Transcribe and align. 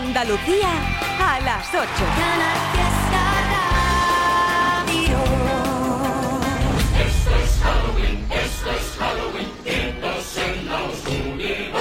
Andalucía 0.00 0.70
a 1.20 1.40
las 1.40 1.68
8. 1.68 1.84
Esto 7.06 7.30
es 7.36 7.60
Halloween, 7.62 8.26
esto 8.30 8.70
es 8.70 8.96
Halloween, 8.98 9.50
tiempos 9.62 10.36
en 10.38 10.68
la 10.68 10.82
oscuridad. 10.84 11.80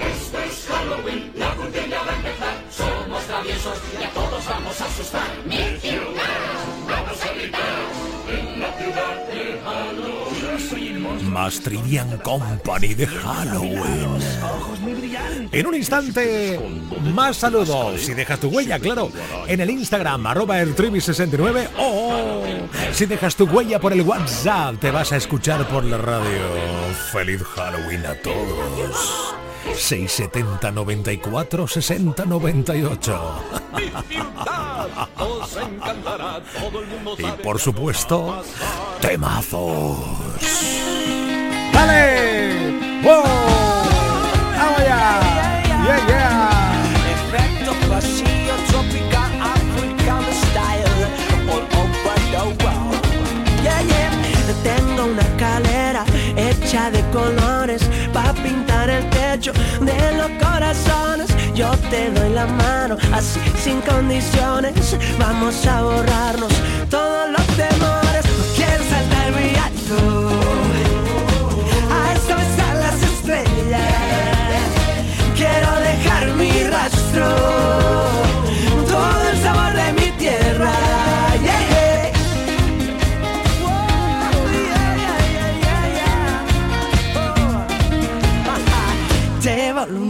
Esto 0.00 0.38
es 0.38 0.66
Halloween, 0.66 1.32
la 1.36 1.54
cultura 1.54 2.02
va 2.06 2.12
a 2.12 2.16
empezar. 2.16 2.54
Somos 2.70 3.22
traviesos 3.24 3.78
y 4.00 4.02
a 4.02 4.10
todos 4.10 4.44
vamos 4.46 4.80
a 4.80 4.84
asustar. 4.86 5.30
Mi 5.44 5.78
ciudad, 5.78 6.24
vamos 6.88 7.22
a 7.22 7.32
gritar 7.34 8.11
Más 11.24 11.60
Trivian 11.60 12.18
Company 12.18 12.94
de 12.94 13.06
Halloween. 13.06 14.18
En 15.50 15.66
un 15.66 15.74
instante, 15.74 16.60
más 17.14 17.36
saludos. 17.38 18.00
Si 18.00 18.14
dejas 18.14 18.38
tu 18.38 18.48
huella, 18.48 18.78
claro, 18.78 19.10
en 19.46 19.60
el 19.60 19.70
Instagram, 19.70 20.26
arroba 20.26 20.60
el 20.60 20.74
69 20.74 21.68
o 21.78 22.42
si 22.92 23.06
dejas 23.06 23.36
tu 23.36 23.46
huella 23.46 23.80
por 23.80 23.92
el 23.92 24.02
WhatsApp, 24.02 24.78
te 24.78 24.90
vas 24.90 25.12
a 25.12 25.16
escuchar 25.16 25.66
por 25.68 25.84
la 25.84 25.98
radio. 25.98 26.42
Feliz 27.12 27.42
Halloween 27.42 28.04
a 28.06 28.14
todos. 28.16 29.41
670 29.74 30.70
94 30.70 31.66
60 31.66 32.24
98. 32.24 33.20
Os 35.18 35.56
encantará, 35.56 36.40
todo 36.60 36.80
el 36.80 36.86
mundo 36.88 37.16
Y 37.18 37.42
por 37.42 37.58
supuesto, 37.58 38.42
temazos. 39.00 39.96
¡Dale! 41.72 43.02
¡Oh! 43.04 43.22
¡Vamos 44.56 44.78
allá! 44.78 45.20
¡Yeah, 45.84 46.06
yeah! 46.06 46.50
Efecto 47.12 47.72
pasillo 47.88 48.54
tropical 48.68 49.32
African 49.40 50.24
style 50.42 51.02
All 51.50 51.64
over 51.80 52.18
the 52.30 52.44
world 52.64 53.00
Yeah, 53.64 53.80
yeah 53.82 54.10
Tengo 54.62 55.06
una 55.06 55.22
escalera 55.22 56.04
hecha 56.36 56.90
de 56.90 57.00
colores 57.10 57.82
el 59.50 59.86
de 59.86 60.16
los 60.16 60.30
corazones. 60.44 61.28
Yo 61.54 61.70
te 61.90 62.10
doy 62.10 62.30
la 62.30 62.46
mano 62.46 62.96
así 63.12 63.40
sin 63.56 63.80
condiciones. 63.80 64.96
Vamos 65.18 65.66
a 65.66 65.82
borrarnos 65.82 66.52
todos 66.88 67.30
los 67.30 67.46
temores. 67.56 68.24
No 68.24 68.44
quiero 68.54 68.84
saltar 68.84 69.32
muy 69.32 69.50
alto. 69.56 70.28
A 71.90 72.12
eso 72.12 72.36
están 72.38 72.80
las 72.80 73.02
estrellas. 73.02 73.80
Quiero 75.34 75.70
dejar 75.80 76.26
mi 76.36 76.62
rastro, 76.64 77.26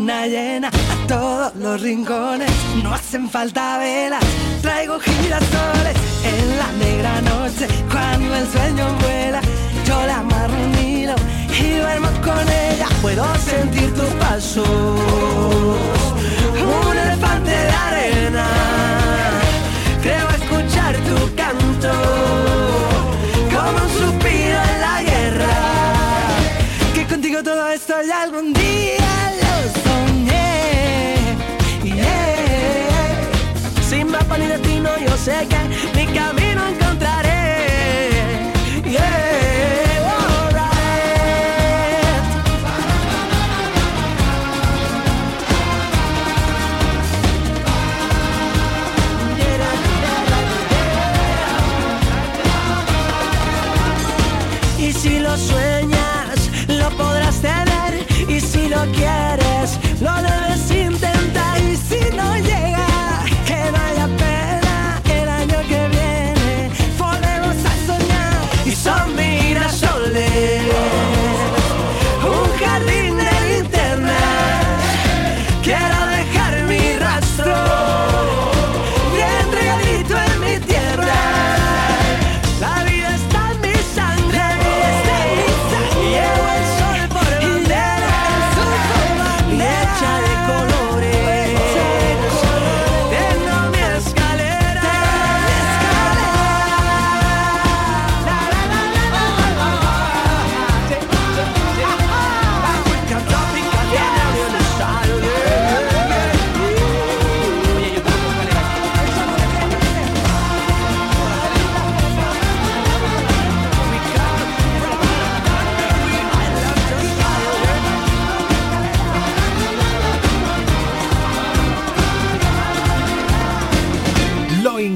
luna 0.02 0.26
llena 0.26 0.68
a 0.68 1.06
todos 1.06 1.54
los 1.54 1.80
rincones, 1.80 2.50
no 2.82 2.92
hacen 2.92 3.30
falta 3.30 3.78
velas, 3.78 4.24
traigo 4.60 4.98
girasoles 4.98 5.96
en 6.24 6.58
la 6.58 6.72
negra 6.84 7.20
noche 7.20 7.68
cuando 7.88 8.34
el 8.34 8.46
sueño 8.48 9.01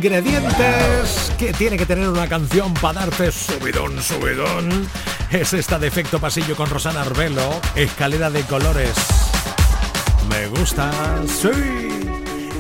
ingredientes 0.07 1.33
que 1.37 1.53
tiene 1.53 1.77
que 1.77 1.85
tener 1.85 2.09
una 2.09 2.29
canción 2.29 2.73
para 2.75 3.01
darte 3.01 3.33
subidón, 3.33 4.01
subidón. 4.01 4.89
Es 5.33 5.53
esta 5.53 5.81
de 5.81 5.89
efecto 5.89 6.21
pasillo 6.21 6.55
con 6.55 6.71
Rosana 6.71 7.01
Arbelo, 7.01 7.61
escalera 7.75 8.31
de 8.31 8.43
colores. 8.43 8.95
Me 10.31 10.47
gusta, 10.47 10.93
sí. 11.27 11.89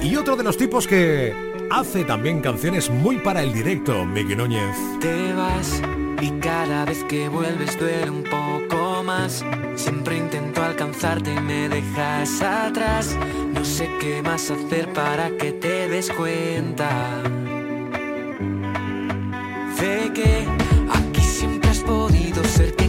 Y 0.02 0.16
otro 0.16 0.34
de 0.34 0.42
los 0.42 0.56
tipos 0.56 0.88
que 0.88 1.34
hace 1.70 2.04
también 2.04 2.40
canciones 2.40 2.90
muy 2.90 3.18
para 3.18 3.44
el 3.44 3.52
directo, 3.52 4.04
Miki 4.04 4.34
Núñez. 4.34 4.76
Te 5.00 5.32
vas 5.32 5.80
y 6.20 6.30
cada 6.40 6.84
vez 6.84 7.04
que 7.04 7.28
vuelves 7.28 7.78
duele 7.78 8.10
un 8.10 8.24
poco 8.24 9.04
más. 9.04 9.44
Siempre 9.76 10.16
intento 10.16 10.64
alcanzarte 10.64 11.32
y 11.32 11.40
me 11.40 11.68
dejas 11.68 12.42
atrás. 12.42 13.16
No 13.54 13.64
sé 13.64 13.88
qué 14.00 14.20
más 14.20 14.50
hacer 14.50 14.92
para 14.92 15.30
que 15.36 15.52
te 15.52 15.88
des 15.88 16.10
cuenta. 16.10 17.22
De 19.80 20.10
que 20.14 20.46
aquí 20.90 21.20
siempre 21.20 21.70
has 21.70 21.80
podido 21.80 22.42
ser 22.44 22.85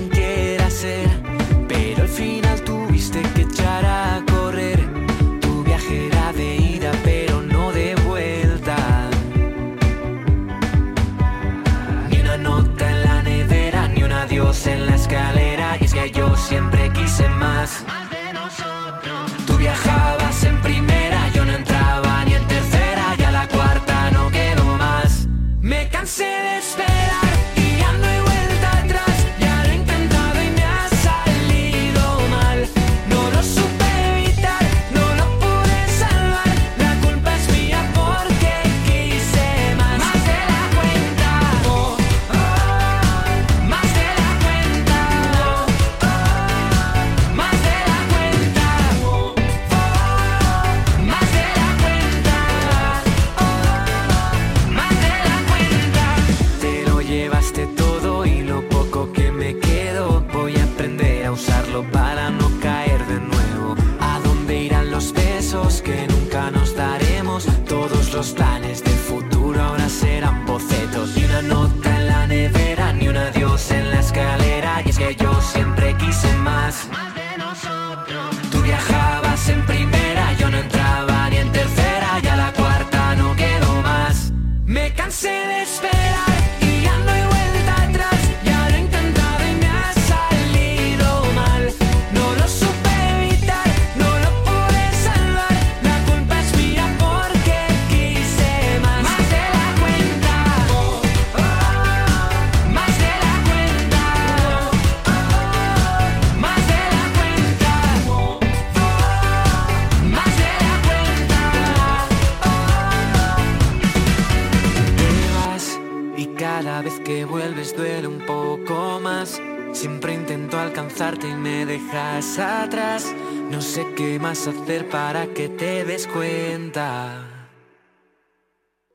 atrás. 122.40 123.14
No 123.50 123.62
sé 123.62 123.86
qué 123.96 124.20
más 124.20 124.48
hacer 124.48 124.90
para 124.90 125.28
que 125.28 125.50
te 125.50 125.86
des 125.86 126.08
cuenta. 126.08 127.24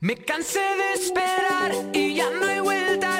Me 0.00 0.16
cansé 0.16 0.60
de 0.60 0.92
esperar 0.94 1.72
y 1.92 2.14
ya 2.14 2.30
no 2.30 2.46
hay 2.46 2.60
vuelta 2.60 3.11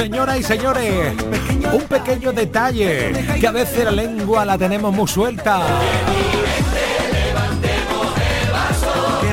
Señoras 0.00 0.38
y 0.38 0.42
señores, 0.42 1.12
un 1.74 1.82
pequeño 1.82 2.32
detalle, 2.32 3.12
que 3.38 3.46
a 3.46 3.50
veces 3.50 3.84
la 3.84 3.90
lengua 3.90 4.46
la 4.46 4.56
tenemos 4.56 4.94
muy 4.94 5.06
suelta. 5.06 5.60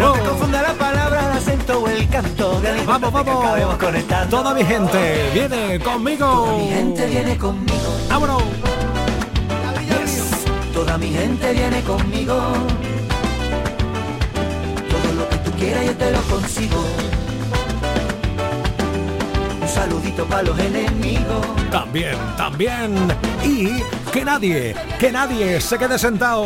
Oh. 0.04 1.88
el 1.90 2.10
canto 2.10 2.62
Vamos, 2.86 3.14
vamos. 3.14 3.76
conectando 3.78 4.38
Toda 4.38 4.54
mi 4.54 4.66
gente, 4.66 5.30
viene 5.34 5.80
conmigo. 5.80 6.58
Mi 6.58 6.68
gente 6.68 7.06
viene 7.06 7.38
conmigo 7.38 7.98
Vámonos. 8.10 8.44
Toda 10.74 10.98
mi 10.98 11.14
gente 11.14 11.54
viene 11.54 11.82
conmigo. 11.84 12.36
Todo 14.90 15.14
lo 15.18 15.30
que 15.30 15.38
tú 15.38 15.52
quieras 15.52 15.86
yo 15.86 15.96
te 15.96 16.12
lo 16.12 16.22
consigo. 16.24 16.84
Saludito 19.78 20.26
para 20.26 20.42
los 20.42 20.58
enemigos. 20.58 21.46
También, 21.70 22.16
también. 22.36 22.96
Y 23.46 23.84
que 24.12 24.26
nadie, 24.26 24.76
que 25.00 25.12
nadie 25.12 25.62
se 25.62 25.78
quede 25.78 26.00
sentado. 26.00 26.46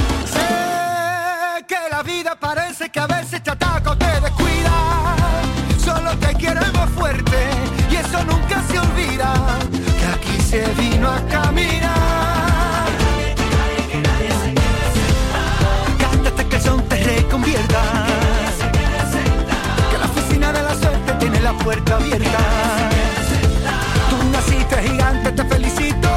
Parece 2.41 2.89
que 2.89 2.99
a 2.99 3.07
veces 3.07 3.41
te 3.43 3.51
ataca 3.51 3.91
o 3.91 3.97
te 3.97 4.19
descuida. 4.19 5.15
Solo 5.85 6.11
te 6.17 6.35
queremos 6.35 6.89
fuerte 6.97 7.37
y 7.89 7.95
eso 7.95 8.23
nunca 8.25 8.61
se 8.69 8.79
olvida. 8.79 9.31
Que 9.99 10.05
aquí 10.15 10.41
se 10.41 10.67
vino 10.73 11.07
a 11.07 11.19
caminar. 11.27 12.87
Cántate 15.99 16.47
que 16.47 16.55
el 16.55 16.61
son 16.61 16.81
te 16.89 16.95
reconvierta. 17.03 17.81
Que 19.91 19.97
la 19.99 20.05
oficina 20.05 20.51
de 20.51 20.63
la 20.63 20.75
suerte 20.75 21.13
tiene 21.19 21.39
la 21.39 21.53
puerta 21.53 21.95
abierta. 21.95 22.39
Tú 24.09 24.17
naciste 24.31 24.75
gigante, 24.89 25.31
te 25.31 25.43
felicito. 25.45 26.09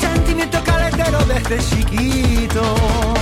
Sentimiento 0.00 0.58
caletero 0.64 1.18
desde 1.26 1.58
chiquito. 1.58 3.21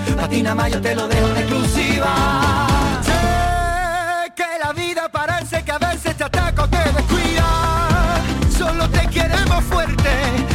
a 0.19 0.27
ti 0.27 0.43
yo 0.71 0.81
te 0.81 0.95
lo 0.95 1.07
dejo 1.07 1.27
en 1.29 1.37
exclusiva. 1.37 2.67
Sé 3.03 4.31
que 4.35 4.47
la 4.63 4.73
vida 4.73 5.09
parece 5.09 5.63
que 5.63 5.71
a 5.71 5.77
veces 5.77 6.15
te 6.15 6.23
ataca 6.23 6.63
o 6.63 6.67
te 6.67 6.77
descuida. 6.77 8.21
Solo 8.57 8.89
te 8.89 9.07
queremos 9.07 9.63
fuerte 9.65 10.09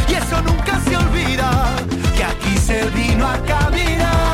y 0.09 0.15
eso 0.15 0.43
nunca 0.43 0.81
se 0.81 0.97
olvida. 0.97 1.51
Que 2.17 2.25
aquí 2.25 2.59
se 2.59 2.87
vino 2.91 3.27
a 3.27 3.39
caminar. 3.45 4.26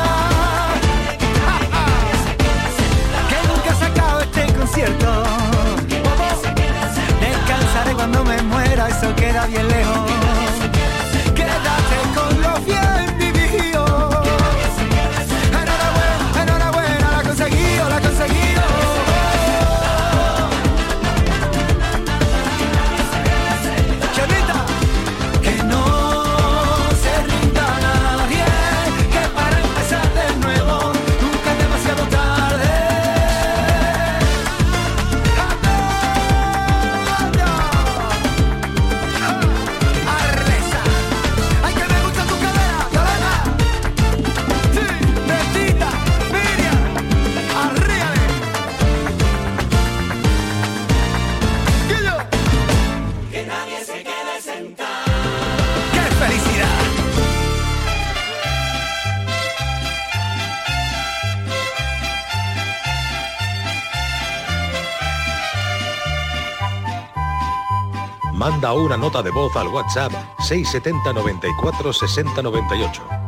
Manda 68.42 68.72
una 68.72 68.96
nota 68.96 69.22
de 69.22 69.30
voz 69.30 69.54
al 69.54 69.68
WhatsApp 69.68 70.12
670 70.40 71.12
94 71.12 71.92
60 71.92 72.42
98. 72.42 73.22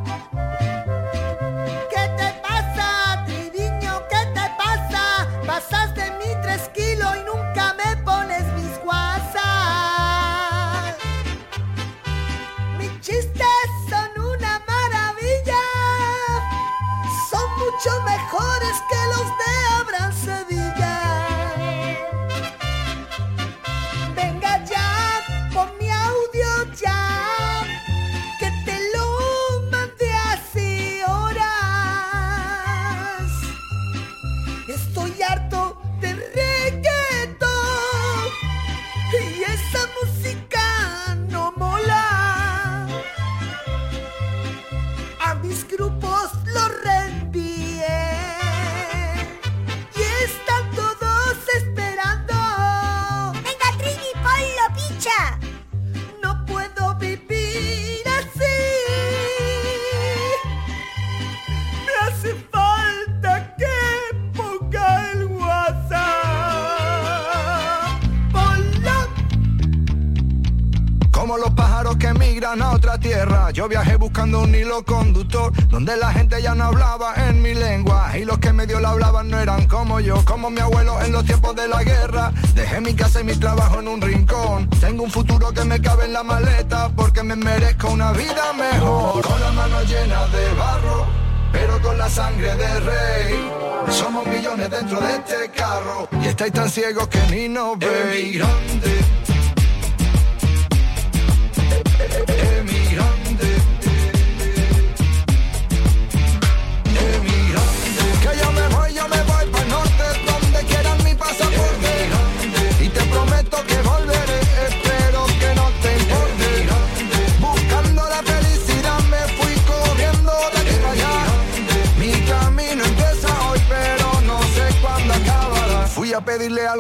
Medio 78.66 78.80
la 78.80 78.90
hablaban 78.92 79.28
no 79.28 79.38
eran 79.38 79.66
como 79.66 80.00
yo, 80.00 80.24
como 80.24 80.48
mi 80.48 80.58
abuelo 80.58 80.98
en 81.02 81.12
los 81.12 81.22
tiempos 81.26 81.54
de 81.54 81.68
la 81.68 81.84
guerra. 81.84 82.32
Dejé 82.54 82.80
mi 82.80 82.94
casa 82.94 83.20
y 83.20 83.24
mi 83.24 83.34
trabajo 83.34 83.80
en 83.80 83.88
un 83.88 84.00
rincón, 84.00 84.70
tengo 84.80 85.02
un 85.02 85.10
futuro 85.10 85.52
que 85.52 85.64
me 85.64 85.78
cabe 85.82 86.06
en 86.06 86.14
la 86.14 86.22
maleta, 86.22 86.88
porque 86.96 87.22
me 87.22 87.36
merezco 87.36 87.90
una 87.90 88.12
vida 88.12 88.54
mejor. 88.54 89.22
Con 89.22 89.38
las 89.38 89.52
manos 89.52 89.86
llenas 89.86 90.32
de 90.32 90.54
barro, 90.54 91.06
pero 91.52 91.78
con 91.82 91.98
la 91.98 92.08
sangre 92.08 92.56
de 92.56 92.80
rey. 92.80 93.50
Somos 93.90 94.26
millones 94.26 94.70
dentro 94.70 94.98
de 94.98 95.12
este 95.12 95.50
carro, 95.54 96.08
y 96.22 96.26
estáis 96.28 96.52
tan 96.54 96.70
ciegos 96.70 97.06
que 97.08 97.20
ni 97.30 97.50
nos 97.50 97.78
veis. 97.78 98.42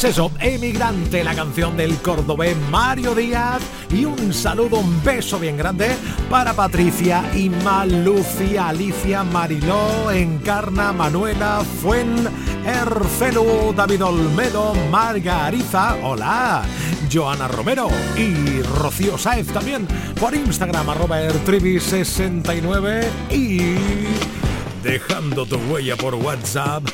Pues 0.00 0.12
eso, 0.12 0.32
Emigrante, 0.40 1.22
la 1.22 1.34
canción 1.34 1.76
del 1.76 1.94
cordobés 1.98 2.56
Mario 2.70 3.14
Díaz. 3.14 3.60
Y 3.92 4.06
un 4.06 4.32
saludo, 4.32 4.78
un 4.78 5.04
beso 5.04 5.38
bien 5.38 5.58
grande 5.58 5.90
para 6.30 6.54
Patricia, 6.54 7.22
Inma, 7.34 7.84
Lucia, 7.84 8.68
Alicia, 8.68 9.24
Mariló, 9.24 10.10
Encarna, 10.10 10.94
Manuela, 10.94 11.62
Fuen, 11.82 12.26
Ercelu, 12.64 13.74
David 13.76 14.02
Olmedo, 14.02 14.72
Margariza, 14.90 15.96
hola, 16.02 16.62
Joana 17.12 17.46
Romero 17.46 17.90
y 18.16 18.62
Rocío 18.62 19.18
Saez 19.18 19.48
también 19.48 19.86
por 20.18 20.34
Instagram, 20.34 20.88
arroba 20.88 21.20
ertrivi69 21.20 23.06
y 23.30 23.74
dejando 24.82 25.44
tu 25.44 25.56
huella 25.56 25.94
por 25.96 26.14
WhatsApp 26.14 26.84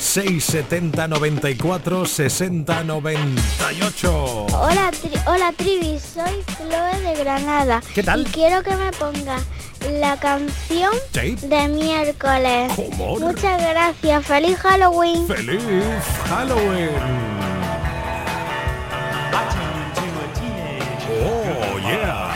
670 0.00 1.06
94 1.08 2.06
60 2.06 2.84
98. 2.84 4.46
Hola, 4.50 4.90
tri- 4.90 5.22
hola 5.26 5.52
Trivi, 5.56 5.98
soy 6.00 6.42
Chloe 6.56 7.00
de 7.02 7.22
Granada. 7.22 7.82
¿Qué 7.94 8.02
tal? 8.02 8.22
Y 8.22 8.24
quiero 8.24 8.62
que 8.62 8.74
me 8.76 8.90
ponga 8.92 9.36
la 10.00 10.16
canción 10.18 10.92
Sí. 11.12 11.36
de 11.46 11.68
miércoles. 11.68 12.72
¿Cómo? 12.74 13.18
Muchas 13.18 13.60
gracias, 13.60 14.26
feliz 14.26 14.56
Halloween. 14.58 15.26
¡Feliz 15.28 15.62
Halloween! 16.28 16.88
¡Oh, 21.22 21.78
yeah! 21.80 22.30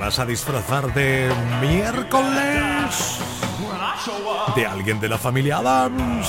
Vas 0.00 0.18
a 0.18 0.26
disfrazar 0.26 0.92
de 0.94 1.30
miércoles? 1.60 3.20
¿De 4.56 4.66
alguien 4.66 4.98
de 4.98 5.08
la 5.08 5.18
familia 5.18 5.58
Adams? 5.58 6.26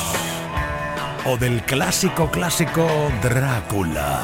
o 1.26 1.38
del 1.38 1.62
clásico 1.64 2.30
clásico 2.32 2.88
Drácula. 3.22 4.22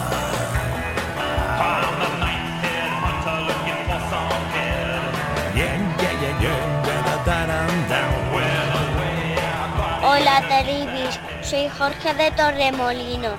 Hola, 10.04 10.42
Teribis. 10.48 11.20
Soy 11.42 11.70
Jorge 11.70 12.14
de 12.16 12.32
Torremolinos. 12.32 13.38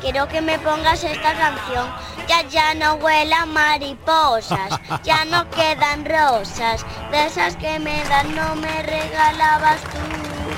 Quiero 0.00 0.26
que 0.26 0.40
me 0.40 0.58
pongas 0.58 1.04
esta 1.04 1.34
canción. 1.34 1.86
Ya 2.28 2.42
ya 2.50 2.74
no 2.74 2.94
huelan 2.94 3.52
mariposas, 3.52 4.80
ya 5.04 5.24
no 5.24 5.48
quedan 5.50 6.04
rosas. 6.04 6.84
De 7.10 7.26
esas 7.26 7.56
que 7.56 7.78
me 7.78 8.02
dan 8.04 8.34
no 8.34 8.56
me 8.56 8.82
regalabas 8.82 9.80
tú. 9.82 9.98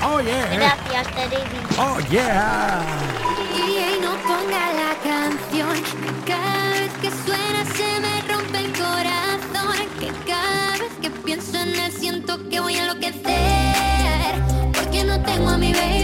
Oh, 0.03 0.21
yeah. 0.21 0.47
Gracias, 0.55 1.07
Teribis. 1.15 1.79
Oh, 1.79 1.99
yeah. 2.11 2.81
Y 3.55 4.01
no 4.01 4.13
ponga 4.29 4.73
la 4.73 4.95
canción. 5.03 5.83
Cada 6.25 6.71
vez 6.71 6.93
que 7.03 7.11
suena 7.11 7.65
se 7.77 8.01
me 8.01 8.21
rompe 8.33 8.59
el 8.59 8.73
corazón. 8.73 9.77
Que 9.99 10.13
cada 10.27 10.79
vez 10.79 10.93
que 11.03 11.11
pienso 11.11 11.59
en 11.59 11.75
él 11.75 11.93
siento 11.93 12.49
que 12.49 12.61
voy 12.61 12.77
a 12.77 12.83
enloquecer. 12.83 14.43
Porque 14.73 15.05
no 15.05 15.21
tengo 15.23 15.51
a 15.51 15.59
mi 15.59 15.73
baby 15.73 15.98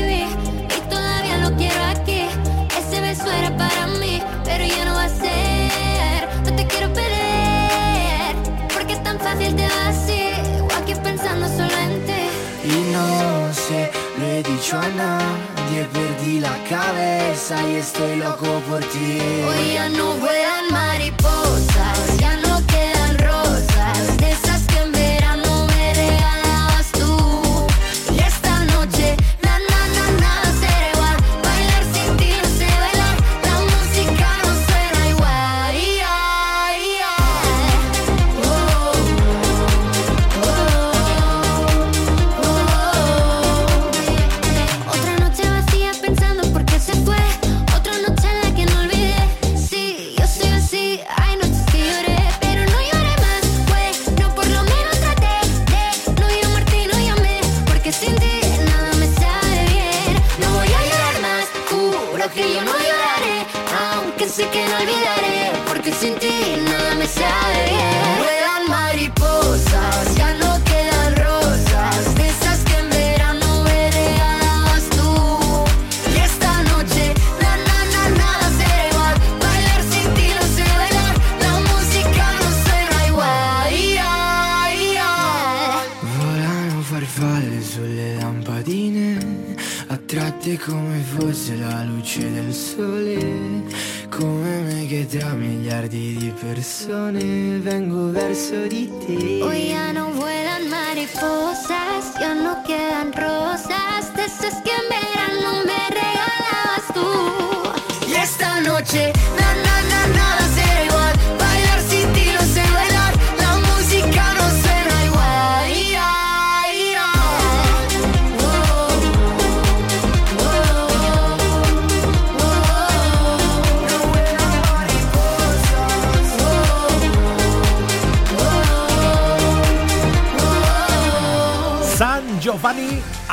perdí 16.35 16.41
la 16.41 16.57
cabeza 16.69 17.57
y 17.69 17.77
estoy 17.77 18.17
loco 18.17 18.61
por 18.69 18.81
ti. 18.81 19.19
Hoy 19.47 19.75
ya 19.75 19.89
no 19.89 20.17
vuelan 20.17 20.73
mariposas, 20.73 21.74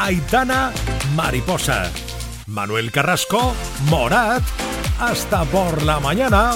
Aitana, 0.02 0.72
Mariposa. 1.16 1.92
Manuel 2.48 2.92
Carrasco, 2.92 3.54
Morat. 3.86 4.42
Hasta 5.00 5.44
por 5.46 5.84
la 5.84 6.00
mañana. 6.00 6.54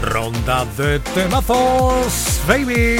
Ronda 0.00 0.64
de 0.76 0.98
temazos, 0.98 2.40
baby. 2.48 2.96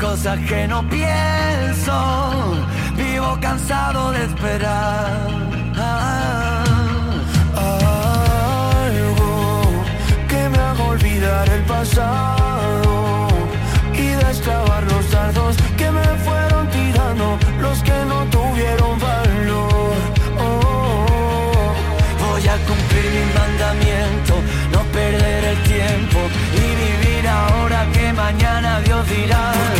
Cosas 0.00 0.38
que 0.48 0.66
no 0.66 0.82
pienso. 0.88 2.56
Vivo 2.96 3.38
cansado 3.40 4.12
de 4.12 4.24
esperar. 4.24 5.28
Algo 8.86 9.62
que 10.28 10.48
me 10.48 10.58
haga 10.58 10.84
olvidar 10.84 11.48
el 11.48 11.62
pasado 11.64 13.28
y 13.92 14.06
destrabar 14.24 14.82
los 14.84 15.10
dardos 15.10 15.56
que 15.76 15.90
me 15.90 16.06
fueron 16.24 16.68
tirando 16.70 17.38
los 17.60 17.82
que 17.82 18.04
no 18.10 18.24
tuvieron 18.36 18.98
valor. 18.98 19.94
Oh, 20.38 21.74
voy 22.26 22.48
a 22.48 22.56
cumplir 22.68 23.06
mi 23.16 23.24
mandamiento, 23.38 24.34
no 24.72 24.80
perder 24.92 25.44
el 25.44 25.58
tiempo 25.74 26.18
y 26.54 26.64
vivir 26.84 27.28
ahora 27.28 27.86
que 27.92 28.12
mañana 28.12 28.80
Dios 28.80 29.06
dirá. 29.08 29.79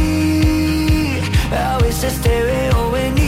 a 2.01 2.03
veces 2.03 2.19
te 2.21 3.20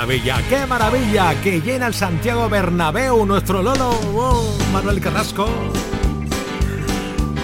maravilla, 0.00 0.40
qué 0.48 0.66
maravilla 0.66 1.34
que 1.42 1.60
llena 1.60 1.86
el 1.86 1.92
Santiago 1.92 2.48
Bernabéu 2.48 3.26
nuestro 3.26 3.62
Lolo 3.62 3.90
oh, 4.16 4.56
Manuel 4.72 4.98
Carrasco. 4.98 5.46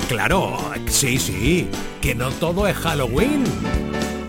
Claro, 0.08 0.56
sí, 0.86 1.18
sí, 1.18 1.68
que 2.00 2.14
no 2.14 2.30
todo 2.30 2.66
es 2.66 2.74
Halloween, 2.78 3.44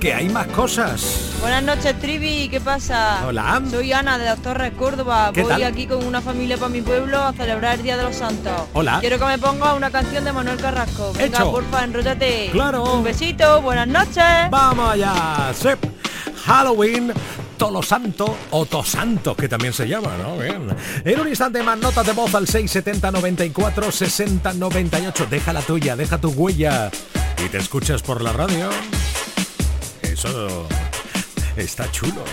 que 0.02 0.14
hay 0.14 0.28
más 0.28 0.48
cosas. 0.48 1.38
Buenas 1.40 1.64
noches, 1.64 1.98
Trivi, 2.02 2.50
¿qué 2.50 2.60
pasa? 2.60 3.26
Hola. 3.26 3.62
Soy 3.72 3.94
Ana 3.94 4.18
de 4.18 4.26
las 4.26 4.40
Torres, 4.40 4.74
Córdoba. 4.78 5.32
¿Qué 5.34 5.44
Voy 5.44 5.52
tal? 5.52 5.64
aquí 5.64 5.88
con 5.88 6.06
una 6.06 6.20
familia 6.20 6.58
para 6.58 6.68
mi 6.68 6.82
pueblo 6.82 7.24
a 7.24 7.32
celebrar 7.32 7.76
el 7.76 7.84
Día 7.84 7.96
de 7.96 8.04
los 8.04 8.18
Santos. 8.18 8.52
Hola. 8.74 8.98
Quiero 9.00 9.20
que 9.20 9.26
me 9.26 9.38
ponga 9.38 9.74
una 9.74 9.90
canción 9.90 10.26
de 10.26 10.34
Manuel 10.34 10.58
Carrasco. 10.58 11.14
Venga, 11.14 11.38
Hecho. 11.38 11.52
porfa, 11.52 11.86
enróllate. 11.86 12.50
Claro. 12.52 12.84
Un 12.94 13.06
besito, 13.06 13.62
buenas 13.62 13.88
noches. 13.88 14.50
Vamos 14.52 14.92
allá, 14.92 15.54
sí. 15.54 15.70
Halloween. 16.46 17.14
Tolo 17.58 17.82
Santo 17.82 18.38
o 18.52 18.66
Tosanto, 18.66 19.36
que 19.36 19.50
también 19.50 19.74
se 19.74 19.88
llama, 19.88 20.16
¿no? 20.18 20.38
Bien. 20.38 20.68
En 21.04 21.20
un 21.20 21.28
instante 21.28 21.64
más, 21.64 21.78
notas 21.78 22.06
de 22.06 22.14
voz 22.14 22.34
al 22.36 22.48
670 22.48 23.12
94 23.12 23.92
60 23.92 24.54
98. 24.54 25.28
Deja 25.30 25.54
la 25.54 25.62
tuya, 25.62 25.96
deja 25.96 26.20
tu 26.20 26.30
huella. 26.30 26.92
Y 27.44 27.50
te 27.50 27.58
escuchas 27.58 28.02
por 28.04 28.22
la 28.22 28.32
radio. 28.32 28.70
Eso 30.02 30.68
está 31.56 31.90
chulo. 31.92 32.24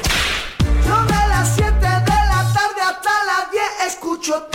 De 0.84 1.28
las 1.28 1.54
7 1.54 1.72
de 1.72 1.80
la 1.80 2.52
tarde 2.54 2.80
hasta 2.82 3.10
las 3.24 3.50
10 3.50 3.62
escucho 3.88 4.48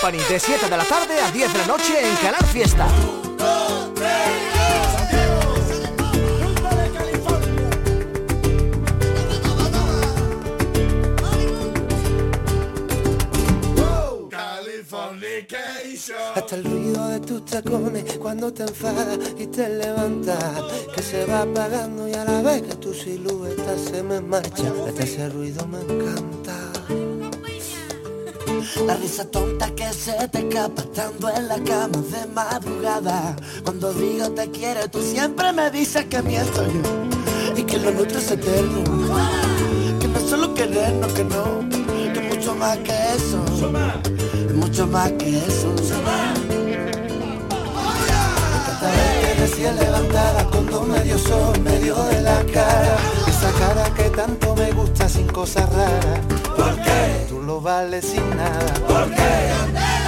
De 0.00 0.40
7 0.40 0.70
de 0.70 0.76
la 0.78 0.84
tarde 0.84 1.20
a 1.20 1.30
10 1.30 1.52
de 1.52 1.58
la 1.58 1.66
noche 1.66 1.92
en 2.00 2.16
Canal 2.16 2.42
Fiesta. 2.46 2.88
Hasta 16.34 16.56
el 16.56 16.64
ruido 16.64 17.08
de 17.08 17.20
tus 17.20 17.44
tacones 17.44 18.16
cuando 18.18 18.50
te 18.54 18.62
enfadas 18.62 19.18
y 19.38 19.46
te 19.48 19.68
levantas 19.68 20.42
Que 20.96 21.02
se 21.02 21.26
va 21.26 21.42
apagando 21.42 22.08
y 22.08 22.14
a 22.14 22.24
la 22.24 22.40
vez 22.40 22.62
que 22.62 22.74
tu 22.76 22.94
silueta 22.94 23.76
se 23.76 24.02
me 24.02 24.22
marcha. 24.22 24.72
Hasta 24.88 25.02
ese 25.02 25.28
ruido 25.28 25.66
me 25.66 25.80
encanta 25.80 26.39
La 28.86 28.94
risa 28.96 29.24
tonta 29.24 29.70
que 29.74 29.92
se 29.92 30.12
te 30.28 30.38
escapa 30.38 30.82
estando 30.82 31.28
en 31.30 31.48
la 31.48 31.58
cama 31.58 31.98
de 32.10 32.26
madrugada 32.32 33.36
Cuando 33.64 33.92
digo 33.92 34.30
te 34.30 34.50
quiero 34.50 34.88
tú 34.88 35.02
siempre 35.02 35.52
me 35.52 35.70
dices 35.70 36.04
que 36.06 36.22
miento 36.22 36.64
yo 36.66 37.56
Y 37.56 37.62
que 37.64 37.78
lo 37.78 37.90
nuestro 37.92 38.18
es 38.18 38.30
eterno 38.30 38.84
Que 39.98 40.08
no 40.08 40.18
es 40.18 40.30
solo 40.30 40.54
querernos, 40.54 41.12
que 41.12 41.24
no 41.24 41.68
Que 42.12 42.20
mucho 42.20 42.54
más 42.54 42.78
que 42.78 42.92
eso 43.16 43.44
es 44.50 44.56
mucho 44.56 44.86
más 44.88 45.12
que 45.12 45.38
eso. 45.38 45.74
Cada 48.66 48.90
vez 48.90 49.26
que 49.26 49.40
recién 49.40 49.76
levantada 49.76 50.44
con 50.46 50.66
dos 50.66 50.88
medio 50.88 51.18
sol, 51.18 51.60
medio 51.60 51.94
de 52.04 52.20
la 52.22 52.44
cara. 52.52 52.96
Esa 53.28 53.52
cara 53.58 53.94
que 53.94 54.10
tanto 54.10 54.56
me 54.56 54.72
gusta 54.72 55.08
sin 55.08 55.26
cosas 55.28 55.68
raras. 55.72 56.39
¿Por 56.60 56.76
qué? 56.82 57.26
Tú 57.28 57.40
lo 57.42 57.60
vales 57.60 58.04
sin 58.04 58.36
nada. 58.36 58.74
¿Por 58.86 59.10
qué? 59.14 59.99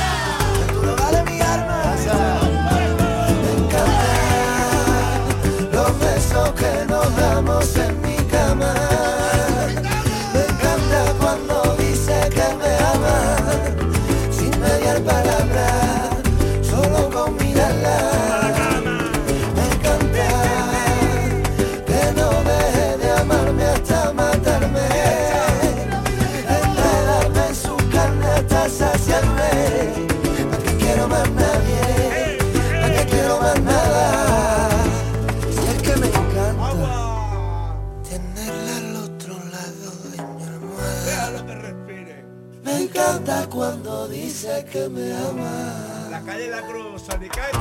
Cuando 43.53 44.09
dice 44.09 44.65
que 44.73 44.88
me 44.88 45.12
ama. 45.12 46.09
La 46.11 46.23
calle 46.23 46.49
La 46.49 46.62
Cruz, 46.62 47.09
Alicante. 47.11 47.59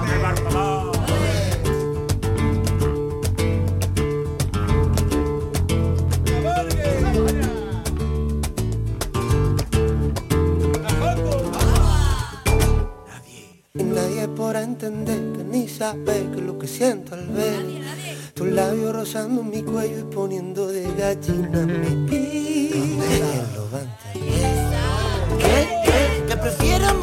Y 13.74 13.84
nadie 13.84 14.28
podrá 14.30 14.64
entender 14.64 15.34
que 15.34 15.44
ni 15.44 15.68
sabe 15.68 16.30
que 16.34 16.42
lo 16.42 16.58
que 16.58 16.68
siento 16.68 17.16
al 17.16 17.28
ver 17.28 17.66
tus 18.34 18.48
labios 18.48 18.94
rozando 18.94 19.44
mi 19.44 19.62
cuello 19.62 20.00
y 20.00 20.04
poniendo 20.16 20.68
de 20.68 20.84
gallina 20.96 21.66
mi 21.66 22.08
piel. 22.10 23.61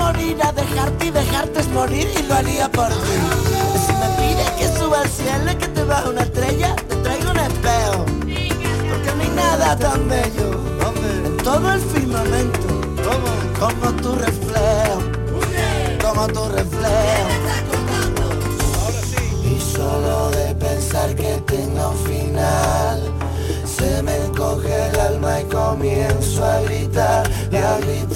Morir 0.09 0.39
a 0.43 0.53
dejarte 0.53 1.07
y 1.07 1.11
dejarte 1.11 1.61
es 1.61 1.69
morir 1.69 2.09
y 2.19 2.23
lo 2.23 2.35
haría 2.35 2.71
por 2.71 2.89
ti. 2.89 3.17
Si 3.85 3.93
me 4.01 4.09
pides 4.19 4.51
que 4.59 4.79
suba 4.79 5.01
al 5.03 5.09
cielo 5.09 5.53
y 5.53 5.57
que 5.57 5.69
te 5.69 5.85
baje 5.85 6.09
una 6.09 6.23
estrella, 6.23 6.77
te 6.89 6.97
traigo 6.97 7.31
un 7.31 7.41
espejo. 7.51 8.05
Porque 8.91 9.11
no 9.17 9.23
hay 9.23 9.33
nada 9.45 9.77
tan 9.77 10.09
bello 10.09 10.49
en 11.27 11.37
todo 11.39 11.73
el 11.73 11.81
firmamento 11.81 12.69
como 13.61 13.87
tu 14.03 14.15
reflejo 14.15 15.01
como 16.03 16.27
tu 16.29 16.49
reflejo. 16.49 17.31
Y 19.45 19.61
solo 19.61 20.31
de 20.31 20.55
pensar 20.55 21.15
que 21.15 21.33
tenga 21.47 21.89
un 21.89 21.99
final, 21.99 23.03
se 23.77 24.03
me 24.03 24.17
encoge 24.25 24.89
el 24.89 25.01
alma 25.01 25.41
y 25.41 25.45
comienzo 25.45 26.45
a 26.45 26.61
gritar 26.61 27.31
y 27.53 27.57
a 27.57 27.77
gritar. 27.79 28.08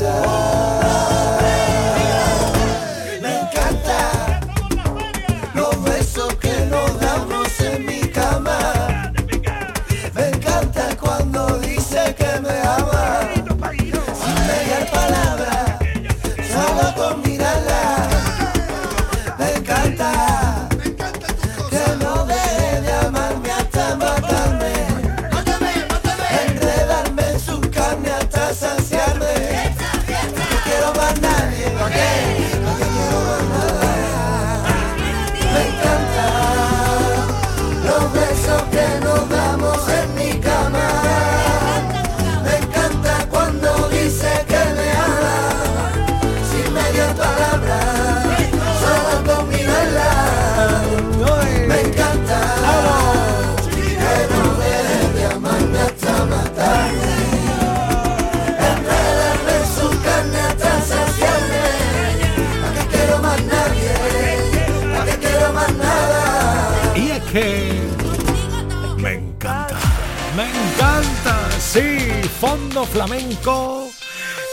Flamenco 72.92 73.90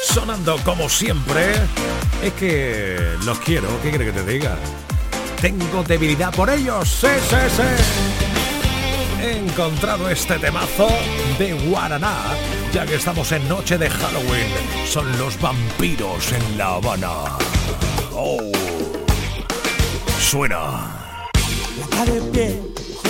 sonando 0.05 0.57
como 0.63 0.89
siempre. 0.89 1.53
Es 2.23 2.33
que 2.33 2.97
los 3.25 3.39
quiero, 3.39 3.67
¿qué 3.81 3.89
quiere 3.89 4.05
que 4.05 4.11
te 4.11 4.23
diga? 4.23 4.57
tengo 5.41 5.83
debilidad 5.83 6.33
por 6.33 6.49
ellos. 6.49 6.89
Sí, 6.89 7.07
sí. 7.29 7.63
He 9.21 9.37
encontrado 9.37 10.09
este 10.09 10.39
temazo 10.39 10.87
de 11.37 11.53
Guaraná, 11.53 12.15
ya 12.73 12.85
que 12.85 12.95
estamos 12.95 13.31
en 13.31 13.47
noche 13.47 13.77
de 13.77 13.89
Halloween. 13.89 14.51
Son 14.85 15.17
los 15.17 15.39
vampiros 15.39 16.31
en 16.31 16.57
La 16.57 16.75
Habana. 16.75 17.37
Oh. 18.13 18.51
Suena. 20.19 21.29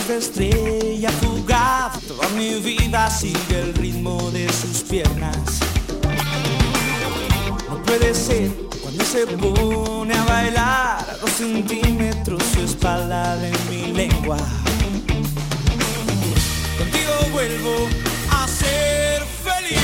De 0.09 0.17
estrella 0.17 1.11
fugaz, 1.21 2.01
toda 2.07 2.27
mi 2.29 2.55
vida 2.55 3.11
sigue 3.11 3.61
el 3.61 3.75
ritmo 3.75 4.31
de 4.31 4.51
sus 4.51 4.81
piernas. 4.81 5.59
No 7.69 7.79
puede 7.83 8.15
ser 8.15 8.49
cuando 8.81 9.05
se 9.05 9.27
pone 9.27 10.15
a 10.15 10.23
bailar 10.23 11.07
a 11.11 11.17
dos 11.21 11.29
centímetros 11.29 12.41
su 12.53 12.61
espalda 12.61 13.35
de 13.35 13.51
mi 13.69 13.93
lengua. 13.93 14.37
Contigo 16.79 17.13
vuelvo 17.31 17.87
a 18.31 18.47
ser 18.47 19.21
feliz. 19.43 19.79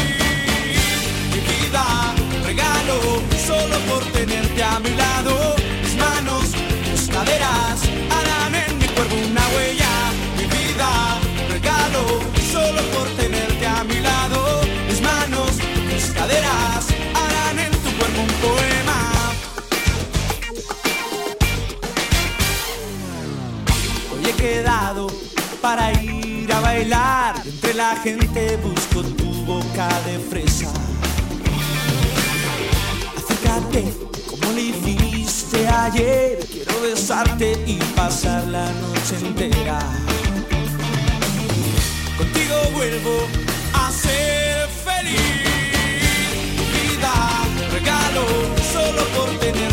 Mi 1.33 1.39
vida 1.39 2.15
regalo 2.43 3.21
solo 3.45 3.77
por 3.87 4.03
tenerte 4.11 4.63
a 4.63 4.79
mi 4.79 4.89
quedado 24.45 25.07
para 25.61 25.91
ir 26.03 26.51
a 26.53 26.59
bailar. 26.59 27.33
Entre 27.45 27.73
la 27.73 27.95
gente 28.03 28.57
busco 28.57 29.01
tu 29.19 29.29
boca 29.51 29.87
de 30.07 30.19
fresa. 30.29 30.71
Acércate 33.17 33.81
como 34.29 34.51
le 34.53 34.61
hiciste 34.71 35.67
ayer. 35.67 36.39
Quiero 36.51 36.75
besarte 36.81 37.57
y 37.65 37.77
pasar 37.95 38.43
la 38.47 38.67
noche 38.83 39.15
entera. 39.21 39.79
Contigo 42.17 42.55
vuelvo 42.75 43.15
a 43.73 43.91
ser 43.91 44.69
feliz. 44.87 45.45
Vida, 46.75 47.15
regalo 47.77 48.23
solo 48.73 49.01
por 49.15 49.29
tenerte 49.39 49.64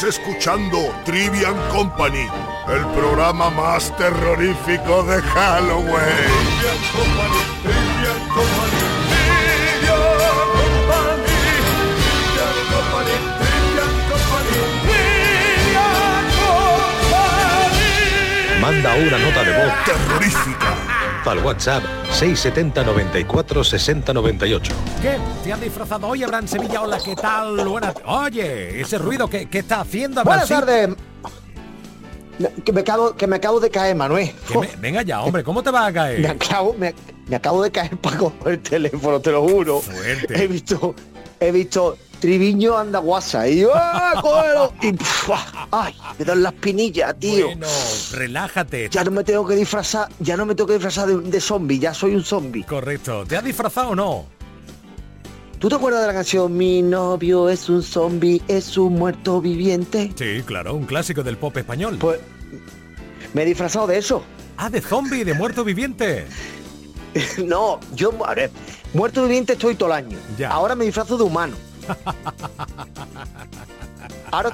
Estás 0.00 0.18
escuchando 0.18 0.78
Trivian 1.04 1.54
Company, 1.68 2.26
el 2.68 2.86
programa 2.86 3.50
más 3.50 3.94
terrorífico 3.98 5.02
de 5.02 5.20
Halloween. 5.20 5.92
Trivian 5.92 6.80
Company, 6.90 7.40
Trivian 7.60 8.22
Company, 8.32 8.80
Trivian 9.10 10.08
Company, 10.56 11.28
Trivian 12.32 12.56
Company, 12.72 13.12
Trivian 13.44 13.94
Company, 14.08 14.56
Trivian 14.88 16.24
Company. 16.40 17.42
Manda 18.62 18.90
una 18.94 19.18
nota 19.18 19.40
de 19.44 19.52
voz 19.52 19.74
terrorífica 19.84 20.89
al 21.26 21.38
WhatsApp 21.44 21.82
670 22.12 22.82
94 22.84 23.64
60 23.64 24.12
98. 24.12 24.72
¿Qué? 25.02 25.16
¿Te 25.44 25.52
has 25.52 25.60
disfrazado 25.60 26.08
hoy, 26.08 26.22
Abraham 26.22 26.48
Sevilla? 26.48 26.82
Hola, 26.82 26.98
¿qué 27.04 27.14
tal? 27.14 27.66
Buenas... 27.68 27.94
Oye, 28.06 28.80
ese 28.80 28.98
ruido 28.98 29.28
que, 29.28 29.48
que 29.48 29.58
está 29.58 29.80
haciendo 29.80 30.20
Abraham 30.20 30.46
Buenas 30.48 30.66
tardes. 30.66 30.88
Que 32.64 32.72
me 32.72 32.80
acabo, 32.80 33.14
que 33.16 33.26
me 33.26 33.36
acabo 33.36 33.60
de 33.60 33.70
caer, 33.70 33.94
Manuel. 33.94 34.32
Me- 34.58 34.70
venga 34.78 35.02
ya, 35.02 35.20
hombre, 35.20 35.44
¿cómo 35.44 35.62
te 35.62 35.70
vas 35.70 35.82
a 35.82 35.86
Me 35.90 35.94
caer? 35.94 36.26
acabo, 36.30 36.74
me, 36.78 36.94
me 37.28 37.36
acabo 37.36 37.62
de 37.62 37.70
caer 37.70 37.96
para 37.98 38.16
coger 38.16 38.52
el 38.54 38.60
teléfono, 38.60 39.20
te 39.20 39.30
lo 39.30 39.42
juro. 39.46 39.80
Fuerte. 39.80 40.42
He 40.42 40.46
visto, 40.46 40.94
he 41.38 41.52
visto 41.52 41.98
Triviño 42.20 42.76
anda 42.76 42.98
guasa 42.98 43.48
y 43.48 43.60
yo, 43.60 43.70
¡ah, 43.74 44.12
cógelo! 44.20 44.72
Y 44.82 44.94
ay, 45.70 45.94
me 46.18 46.24
dan 46.24 46.42
las 46.42 46.52
pinillas, 46.52 47.18
tío. 47.18 47.46
Bueno, 47.46 47.66
relájate. 48.12 48.88
Ya 48.90 49.04
no 49.04 49.10
me 49.10 49.24
tengo 49.24 49.46
que 49.46 49.56
disfrazar, 49.56 50.08
ya 50.18 50.36
no 50.36 50.44
me 50.44 50.54
tengo 50.54 50.68
que 50.68 50.74
disfrazar 50.74 51.08
de, 51.08 51.18
de 51.18 51.40
zombie, 51.40 51.78
ya 51.78 51.94
soy 51.94 52.14
un 52.14 52.22
zombie. 52.22 52.62
Correcto. 52.64 53.24
¿Te 53.26 53.36
has 53.36 53.44
disfrazado 53.44 53.90
o 53.90 53.96
no? 53.96 54.26
¿Tú 55.58 55.68
te 55.68 55.74
acuerdas 55.74 56.00
de 56.00 56.06
la 56.06 56.14
canción 56.14 56.56
Mi 56.56 56.80
novio 56.80 57.50
es 57.50 57.68
un 57.68 57.82
zombie, 57.82 58.40
es 58.48 58.78
un 58.78 58.94
muerto 58.94 59.40
viviente? 59.42 60.10
Sí, 60.14 60.42
claro, 60.44 60.74
un 60.74 60.86
clásico 60.86 61.22
del 61.22 61.36
pop 61.36 61.56
español. 61.56 61.98
Pues 61.98 62.18
me 63.34 63.42
he 63.42 63.44
disfrazado 63.46 63.86
de 63.86 63.98
eso. 63.98 64.22
Ah, 64.56 64.68
de 64.68 64.80
zombie, 64.80 65.24
de 65.24 65.34
muerto 65.34 65.64
viviente. 65.64 66.26
no, 67.44 67.80
yo, 67.94 68.12
a 68.26 68.34
ver, 68.34 68.50
muerto 68.94 69.22
viviente 69.22 69.52
estoy 69.54 69.74
todo 69.74 69.90
el 69.90 70.04
año. 70.04 70.18
Ya. 70.38 70.50
Ahora 70.50 70.74
me 70.74 70.84
disfrazo 70.84 71.16
de 71.16 71.24
humano. 71.24 71.56
Ahora 74.30 74.50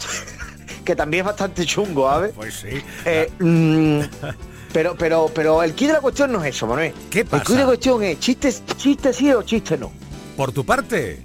que 0.84 0.96
también 0.96 1.22
es 1.22 1.26
bastante 1.26 1.64
chungo, 1.66 2.08
¿sabes? 2.08 2.32
Pues 2.34 2.54
sí. 2.54 2.80
Eh, 3.04 3.30
mm, 3.40 4.00
pero, 4.72 4.94
pero, 4.96 5.30
pero 5.34 5.62
el 5.62 5.74
kit 5.74 5.88
de 5.88 5.94
la 5.94 6.00
cuestión 6.00 6.32
no 6.32 6.42
es 6.44 6.54
eso, 6.54 6.66
Manuel. 6.66 6.92
¿Qué 7.10 7.20
El 7.20 7.24
kit 7.26 7.32
de 7.32 7.38
pasa? 7.40 7.54
la 7.58 7.64
cuestión 7.66 8.02
es 8.02 8.20
chistes, 8.20 8.62
chiste 8.76 9.12
sí 9.12 9.32
o 9.32 9.42
chiste 9.42 9.76
no. 9.76 9.90
Por 10.36 10.52
tu 10.52 10.64
parte. 10.64 11.24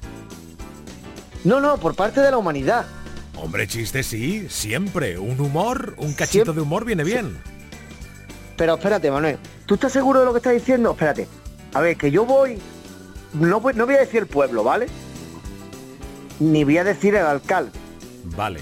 No, 1.43 1.60
no, 1.60 1.78
por 1.78 1.95
parte 1.95 2.21
de 2.21 2.32
la 2.32 2.38
humanidad. 2.38 2.86
Hombre, 3.36 3.67
chiste 3.67 4.04
sí, 4.04 4.47
siempre. 4.50 5.17
Un 5.17 5.39
humor, 5.39 5.95
un 5.97 6.13
cachito 6.13 6.45
Siempre- 6.45 6.54
de 6.56 6.62
humor 6.62 6.86
viene 6.86 7.04
bien. 7.04 7.38
Pero 8.58 8.76
espérate, 8.76 9.10
Manuel. 9.10 9.38
¿Tú 9.65 9.76
estás 9.76 9.91
seguro 9.91 10.19
de 10.19 10.26
lo 10.26 10.34
que 10.34 10.38
estás 10.38 10.54
diciendo? 10.54 10.91
Espérate. 10.91 11.28
A 11.74 11.82
ver, 11.82 11.97
que 11.97 12.12
yo 12.12 12.26
voy... 12.26 12.60
No 13.34 13.60
voy, 13.60 13.74
no 13.74 13.86
voy 13.86 13.95
a 13.95 14.00
decir 14.00 14.19
el 14.21 14.28
pueblo, 14.28 14.63
¿vale? 14.63 14.88
Ni 16.41 16.63
voy 16.63 16.80
a 16.80 16.84
decir 16.84 17.13
el 17.15 17.25
alcalde. 17.25 17.71
Vale. 18.36 18.62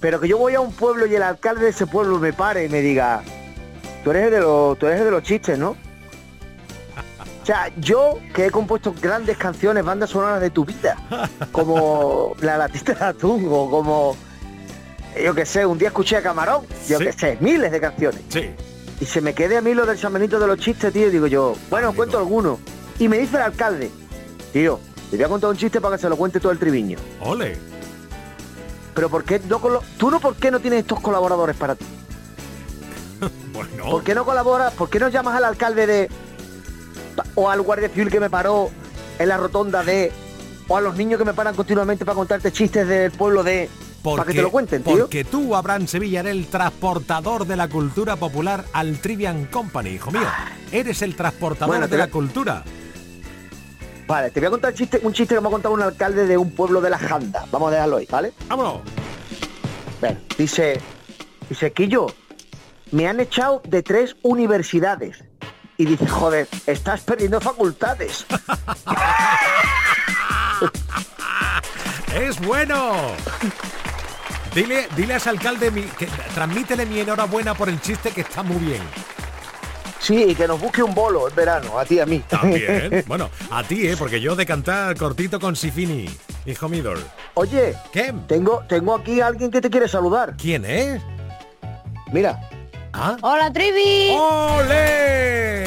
Pero 0.00 0.20
que 0.20 0.28
yo 0.28 0.38
voy 0.38 0.54
a 0.54 0.60
un 0.60 0.72
pueblo 0.72 1.06
y 1.06 1.14
el 1.16 1.22
alcalde 1.24 1.64
de 1.64 1.70
ese 1.70 1.86
pueblo 1.86 2.18
me 2.20 2.32
pare 2.32 2.64
y 2.64 2.68
me 2.68 2.80
diga, 2.80 3.22
tú 4.04 4.12
eres 4.12 4.26
el 4.26 4.30
de 4.30 4.40
los, 4.40 4.78
tú 4.78 4.86
eres 4.86 5.00
el 5.00 5.06
de 5.06 5.10
los 5.10 5.22
chistes, 5.24 5.58
¿no? 5.58 5.70
O 7.42 7.46
sea, 7.46 7.72
yo 7.78 8.18
que 8.34 8.46
he 8.46 8.50
compuesto 8.50 8.94
grandes 9.00 9.36
canciones, 9.36 9.84
bandas 9.84 10.10
sonoras 10.10 10.40
de 10.40 10.50
tu 10.50 10.64
vida, 10.64 10.96
como 11.50 12.36
La 12.42 12.56
latita 12.58 12.92
de 12.94 13.04
atún 13.04 13.44
o 13.50 13.68
como, 13.68 14.16
yo 15.20 15.34
qué 15.34 15.44
sé, 15.46 15.66
un 15.66 15.76
día 15.78 15.88
escuché 15.88 16.16
a 16.18 16.22
Camarón, 16.22 16.64
yo 16.86 16.98
Sí. 16.98 17.04
qué 17.06 17.12
sé, 17.12 17.38
miles 17.40 17.72
de 17.72 17.80
canciones. 17.80 18.20
Sí. 18.28 18.50
Y 19.00 19.04
se 19.06 19.20
me 19.20 19.34
quede 19.34 19.56
a 19.56 19.62
mí 19.62 19.74
lo 19.74 19.84
del 19.84 19.96
Benito 20.10 20.38
de 20.38 20.46
los 20.46 20.58
chistes, 20.58 20.92
tío, 20.92 21.08
y 21.08 21.10
digo 21.10 21.26
yo, 21.26 21.56
bueno, 21.70 21.92
cuento 21.94 22.18
alguno. 22.18 22.60
Y 22.98 23.08
me 23.08 23.18
dice 23.18 23.36
el 23.36 23.42
alcalde, 23.42 23.90
tío, 24.52 24.78
te 25.10 25.16
voy 25.16 25.24
a 25.24 25.28
contar 25.28 25.50
un 25.50 25.56
chiste 25.56 25.80
para 25.80 25.96
que 25.96 26.02
se 26.02 26.08
lo 26.08 26.16
cuente 26.16 26.40
todo 26.40 26.52
el 26.52 26.58
triviño. 26.58 26.98
Ole. 27.20 27.56
Pero 28.94 29.08
¿por 29.08 29.24
qué 29.24 29.40
no 29.48 29.60
colo- 29.60 29.82
tú 29.98 30.10
no 30.10 30.20
por 30.20 30.36
qué 30.36 30.50
no 30.50 30.60
tienes 30.60 30.80
estos 30.80 31.00
colaboradores 31.00 31.56
para 31.56 31.74
ti? 31.74 31.84
Bueno. 33.52 33.90
¿Por 33.90 34.02
qué 34.04 34.14
no 34.14 34.24
colaboras? 34.24 34.72
¿Por 34.72 34.88
qué 34.88 34.98
no 34.98 35.08
llamas 35.08 35.34
al 35.36 35.44
alcalde 35.44 35.86
de 35.86 36.08
o 37.34 37.50
al 37.50 37.60
guardia 37.60 37.88
civil 37.90 38.08
que 38.10 38.20
me 38.20 38.30
paró 38.30 38.70
en 39.18 39.28
la 39.28 39.36
rotonda 39.36 39.82
de 39.82 40.10
o 40.68 40.76
a 40.76 40.80
los 40.80 40.96
niños 40.96 41.18
que 41.18 41.24
me 41.26 41.34
paran 41.34 41.54
continuamente 41.54 42.04
para 42.04 42.14
contarte 42.14 42.52
chistes 42.52 42.86
del 42.88 43.10
pueblo 43.10 43.42
de 43.42 43.68
para 44.02 44.24
que 44.24 44.32
te 44.32 44.40
lo 44.40 44.50
cuenten, 44.50 44.82
tío? 44.82 45.00
Porque 45.00 45.24
tú, 45.24 45.54
Abraham 45.54 45.86
Sevilla, 45.86 46.20
eres 46.20 46.32
el 46.32 46.46
transportador 46.46 47.46
de 47.46 47.56
la 47.56 47.68
cultura 47.68 48.16
popular 48.16 48.64
al 48.72 48.98
Trivian 48.98 49.44
Company, 49.46 49.90
hijo 49.90 50.10
mío. 50.10 50.22
Eres 50.72 51.02
el 51.02 51.14
transportador 51.16 51.68
Bueno, 51.74 51.86
de 51.88 51.98
la 51.98 52.06
cultura. 52.08 52.64
Vale, 54.10 54.30
te 54.32 54.40
voy 54.40 54.48
a 54.48 54.50
contar 54.50 54.74
chiste, 54.74 54.98
un 55.04 55.12
chiste 55.12 55.36
que 55.36 55.40
me 55.40 55.46
ha 55.46 55.50
contado 55.52 55.72
un 55.72 55.82
alcalde 55.82 56.26
de 56.26 56.36
un 56.36 56.50
pueblo 56.50 56.80
de 56.80 56.90
la 56.90 56.98
Janda. 56.98 57.46
Vamos 57.52 57.68
a 57.68 57.74
dejarlo 57.76 57.98
ahí, 57.98 58.08
¿vale? 58.10 58.32
Vámonos. 58.48 58.80
Dice, 60.36 60.80
dice, 61.48 61.72
Quillo, 61.72 62.08
me 62.90 63.06
han 63.06 63.20
echado 63.20 63.62
de 63.64 63.84
tres 63.84 64.16
universidades. 64.22 65.22
Y 65.76 65.84
dice, 65.84 66.08
joder, 66.08 66.48
estás 66.66 67.02
perdiendo 67.02 67.40
facultades. 67.40 68.26
¡Es 72.12 72.40
bueno! 72.40 72.96
Dile, 74.52 74.88
dile 74.96 75.14
a 75.14 75.16
ese 75.18 75.30
alcalde 75.30 75.70
mi- 75.70 75.82
que 75.84 76.06
transmítele 76.34 76.84
mi 76.84 76.98
enhorabuena 76.98 77.54
por 77.54 77.68
el 77.68 77.80
chiste 77.80 78.10
que 78.10 78.22
está 78.22 78.42
muy 78.42 78.56
bien. 78.56 78.82
Sí, 80.00 80.24
y 80.30 80.34
que 80.34 80.48
nos 80.48 80.58
busque 80.58 80.82
un 80.82 80.94
bolo 80.94 81.28
en 81.28 81.34
verano, 81.34 81.78
a 81.78 81.84
ti 81.84 82.00
a 82.00 82.06
mí. 82.06 82.20
También. 82.26 83.04
bueno, 83.06 83.28
a 83.50 83.62
ti, 83.62 83.86
¿eh? 83.86 83.96
Porque 83.98 84.20
yo 84.20 84.34
de 84.34 84.46
cantar 84.46 84.96
cortito 84.96 85.38
con 85.38 85.54
Sifini, 85.54 86.08
hijo 86.46 86.68
Midor. 86.70 86.98
Oye, 87.34 87.76
¿qué? 87.92 88.14
Tengo, 88.26 88.64
tengo 88.66 88.94
aquí 88.94 89.20
a 89.20 89.26
alguien 89.26 89.50
que 89.50 89.60
te 89.60 89.68
quiere 89.68 89.88
saludar. 89.88 90.36
¿Quién 90.38 90.64
es? 90.64 91.02
Mira. 92.12 92.40
¿Ah? 92.94 93.16
Hola, 93.20 93.52
Trivi. 93.52 94.10
¡Ole! 94.18 95.60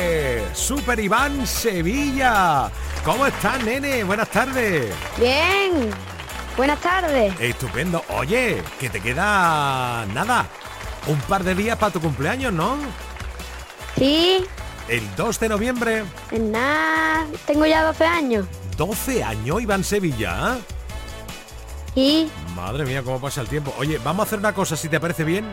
Super 0.53 0.99
Iván 0.99 1.45
Sevilla. 1.45 2.69
¿Cómo 3.05 3.27
estás, 3.27 3.63
nene? 3.63 4.03
Buenas 4.03 4.29
tardes. 4.29 4.93
Bien. 5.17 5.91
Buenas 6.57 6.79
tardes. 6.81 7.33
Estupendo. 7.39 8.03
Oye, 8.09 8.61
que 8.79 8.89
te 8.89 8.99
queda 8.99 10.05
nada. 10.13 10.47
Un 11.07 11.19
par 11.21 11.43
de 11.43 11.55
días 11.55 11.77
para 11.77 11.91
tu 11.91 12.01
cumpleaños, 12.01 12.51
¿no? 12.51 12.77
Sí. 13.97 14.45
El 14.87 15.15
2 15.15 15.39
de 15.39 15.49
noviembre. 15.49 16.03
En 16.31 16.51
nada. 16.51 17.25
Tengo 17.45 17.65
ya 17.65 17.83
12 17.83 18.05
años. 18.05 18.45
12 18.77 19.23
años, 19.23 19.61
Iván 19.61 19.83
Sevilla, 19.83 20.55
¿eh? 20.57 20.61
Y 21.95 22.27
Madre 22.55 22.85
mía, 22.85 23.03
cómo 23.03 23.21
pasa 23.21 23.41
el 23.41 23.47
tiempo. 23.47 23.73
Oye, 23.77 23.99
vamos 24.03 24.25
a 24.25 24.27
hacer 24.27 24.39
una 24.39 24.53
cosa, 24.53 24.75
si 24.75 24.89
te 24.89 24.99
parece 24.99 25.23
bien. 25.23 25.45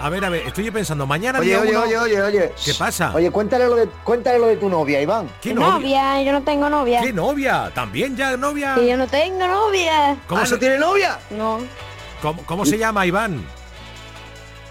A 0.00 0.10
ver, 0.10 0.24
a 0.24 0.28
ver, 0.28 0.46
estoy 0.46 0.70
pensando, 0.70 1.06
mañana 1.06 1.38
Oye, 1.38 1.50
día 1.50 1.60
oye, 1.60 1.70
uno- 1.70 1.82
oye, 1.82 1.98
oye, 1.98 2.22
oye. 2.22 2.52
¿Qué 2.62 2.74
pasa? 2.74 3.12
Oye, 3.14 3.30
cuéntale 3.30 3.66
lo 3.66 3.76
de, 3.76 3.86
cuéntale 4.04 4.38
lo 4.38 4.46
de 4.46 4.56
tu 4.56 4.68
novia, 4.68 5.00
Iván. 5.00 5.30
¿Qué 5.40 5.54
novia? 5.54 6.20
Yo 6.22 6.32
no 6.32 6.42
tengo 6.42 6.68
novia. 6.68 7.00
¿Qué 7.00 7.12
novia? 7.14 7.70
¿También 7.74 8.14
ya 8.16 8.36
novia? 8.36 8.74
Que 8.74 8.88
yo 8.88 8.96
no 8.96 9.06
tengo 9.06 9.46
novia. 9.46 10.16
¿Cómo 10.26 10.44
se- 10.44 10.58
tiene 10.58 10.76
novia? 10.78 11.18
No. 11.30 11.60
¿Cómo, 12.20 12.42
cómo 12.44 12.66
se 12.66 12.76
llama, 12.78 13.06
Iván? 13.06 13.46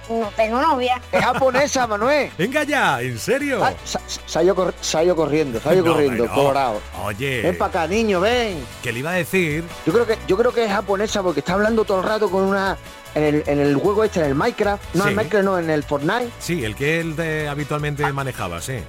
No 0.09 0.31
tengo 0.35 0.59
novia. 0.61 1.01
Es 1.11 1.23
japonesa, 1.23 1.87
Manuel. 1.87 2.29
Venga 2.37 2.63
ya, 2.63 3.01
¿en 3.01 3.17
serio? 3.17 3.63
Ah, 3.63 3.73
sa- 3.83 3.99
sa- 4.07 4.21
Salió, 4.25 4.53
cor- 4.55 4.73
salió 4.81 5.15
corriendo, 5.15 5.59
salió 5.59 5.83
No, 5.85 5.93
corriendo, 5.93 6.25
no. 6.27 6.33
colorado. 6.33 6.81
Oye, 7.03 7.41
Ven 7.41 7.57
para 7.57 7.69
acá, 7.69 7.87
niño, 7.87 8.19
ven. 8.21 8.63
que 8.83 8.91
le 8.91 8.99
iba 8.99 9.11
a 9.11 9.15
decir... 9.15 9.63
Yo 9.85 9.93
creo 9.93 10.05
que 10.05 10.17
yo 10.27 10.37
creo 10.37 10.53
que 10.53 10.65
es 10.65 10.71
japonesa 10.71 11.23
porque 11.23 11.39
está 11.39 11.53
hablando 11.53 11.85
todo 11.85 12.01
el 12.01 12.05
rato 12.07 12.29
con 12.29 12.43
una 12.43 12.77
en 13.15 13.23
el, 13.23 13.43
en 13.47 13.59
el 13.59 13.75
juego 13.75 14.03
este, 14.03 14.19
en 14.19 14.25
el 14.27 14.35
Minecraft, 14.35 14.83
no 14.93 15.03
en 15.03 15.03
Sí. 15.03 15.09
el 15.09 15.15
Minecraft, 15.15 15.45
no, 15.45 15.57
en 15.59 15.69
el 15.69 15.83
Fortnite, 15.83 16.29
Sí, 16.39 16.63
el 16.65 16.75
que 16.75 16.99
él 16.99 17.15
de- 17.15 17.47
habitualmente 17.47 18.11
manejaba, 18.11 18.61
sí. 18.61 18.79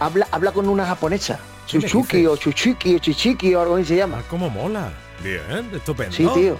habla 0.00 0.26
habla 0.30 0.52
con 0.52 0.68
una 0.68 0.84
japonesa, 0.86 1.38
¿Qué 1.70 1.78
dices? 1.78 1.94
o 1.94 2.36
Chuchiki 2.36 2.94
o 2.96 2.98
Chichiki 2.98 3.54
o 3.54 3.62
algo 3.62 3.76
así 3.76 3.86
se 3.86 3.96
llama. 3.96 4.18
Ah, 4.20 4.24
cómo 4.28 4.50
mola. 4.50 4.92
Bien, 5.22 5.70
estupendo. 5.74 6.14
Sí, 6.14 6.26
tío. 6.34 6.58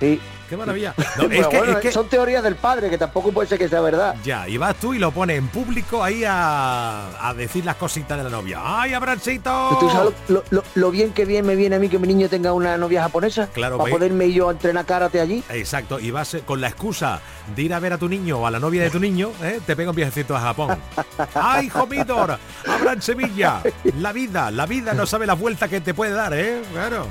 Sí. 0.00 0.20
Qué 0.50 0.56
maravilla. 0.56 0.94
No, 1.16 1.24
es 1.24 1.46
que- 1.46 1.56
bueno, 1.58 1.72
es 1.72 1.78
que- 1.78 1.92
son 1.92 2.08
teorías 2.08 2.42
del 2.42 2.56
padre 2.56 2.90
que 2.90 2.98
tampoco 2.98 3.30
puede 3.32 3.48
ser 3.48 3.58
que 3.58 3.68
sea 3.68 3.80
verdad. 3.80 4.16
Ya, 4.24 4.48
y 4.48 4.56
vas 4.58 4.74
tú 4.76 4.92
y 4.94 4.98
lo 4.98 5.12
pones 5.12 5.38
en 5.38 5.48
público 5.48 6.02
ahí 6.02 6.24
a, 6.26 7.28
a 7.28 7.32
decir 7.34 7.64
las 7.64 7.76
cositas 7.76 8.18
de 8.18 8.24
la 8.24 8.30
novia. 8.30 8.58
¡Ay, 8.62 8.92
Abrancito! 8.94 9.76
¿Tú 9.78 9.88
sabes 9.90 10.12
lo, 10.28 10.34
lo- 10.34 10.44
lo- 10.50 10.64
lo 10.74 10.90
bien 10.90 11.12
que 11.12 11.24
bien 11.24 11.46
me 11.46 11.54
viene 11.56 11.76
a 11.76 11.78
mí 11.78 11.88
que 11.88 11.98
mi 11.98 12.08
niño 12.08 12.28
tenga 12.28 12.52
una 12.52 12.76
novia 12.76 13.02
japonesa? 13.02 13.48
Claro, 13.52 13.78
Para 13.78 13.90
poderme 13.90 14.32
yo 14.32 14.48
a 14.48 14.52
entrenar 14.52 14.84
karate 14.86 15.20
allí. 15.20 15.42
Exacto, 15.50 16.00
y 16.00 16.10
vas 16.10 16.36
con 16.44 16.60
la 16.60 16.66
excusa 16.68 17.20
de 17.54 17.62
ir 17.62 17.72
a 17.74 17.78
ver 17.78 17.92
a 17.92 17.98
tu 17.98 18.08
niño 18.08 18.38
o 18.38 18.46
a 18.46 18.50
la 18.50 18.58
novia 18.58 18.82
de 18.82 18.90
tu 18.90 18.98
niño, 18.98 19.30
¿eh? 19.42 19.60
te 19.64 19.76
pega 19.76 19.90
un 19.90 19.96
viajecito 19.96 20.36
a 20.36 20.40
Japón. 20.40 20.76
¡Ay, 21.34 21.66
hijo 21.66 21.86
Midor! 21.86 22.38
¡Abran 22.66 23.00
Sevilla! 23.00 23.62
La 24.00 24.12
vida, 24.12 24.50
la 24.50 24.66
vida 24.66 24.94
no 24.94 25.06
sabe 25.06 25.26
la 25.26 25.34
vuelta 25.34 25.68
que 25.68 25.80
te 25.80 25.94
puede 25.94 26.12
dar, 26.12 26.32
¿eh? 26.34 26.62
Claro. 26.72 27.06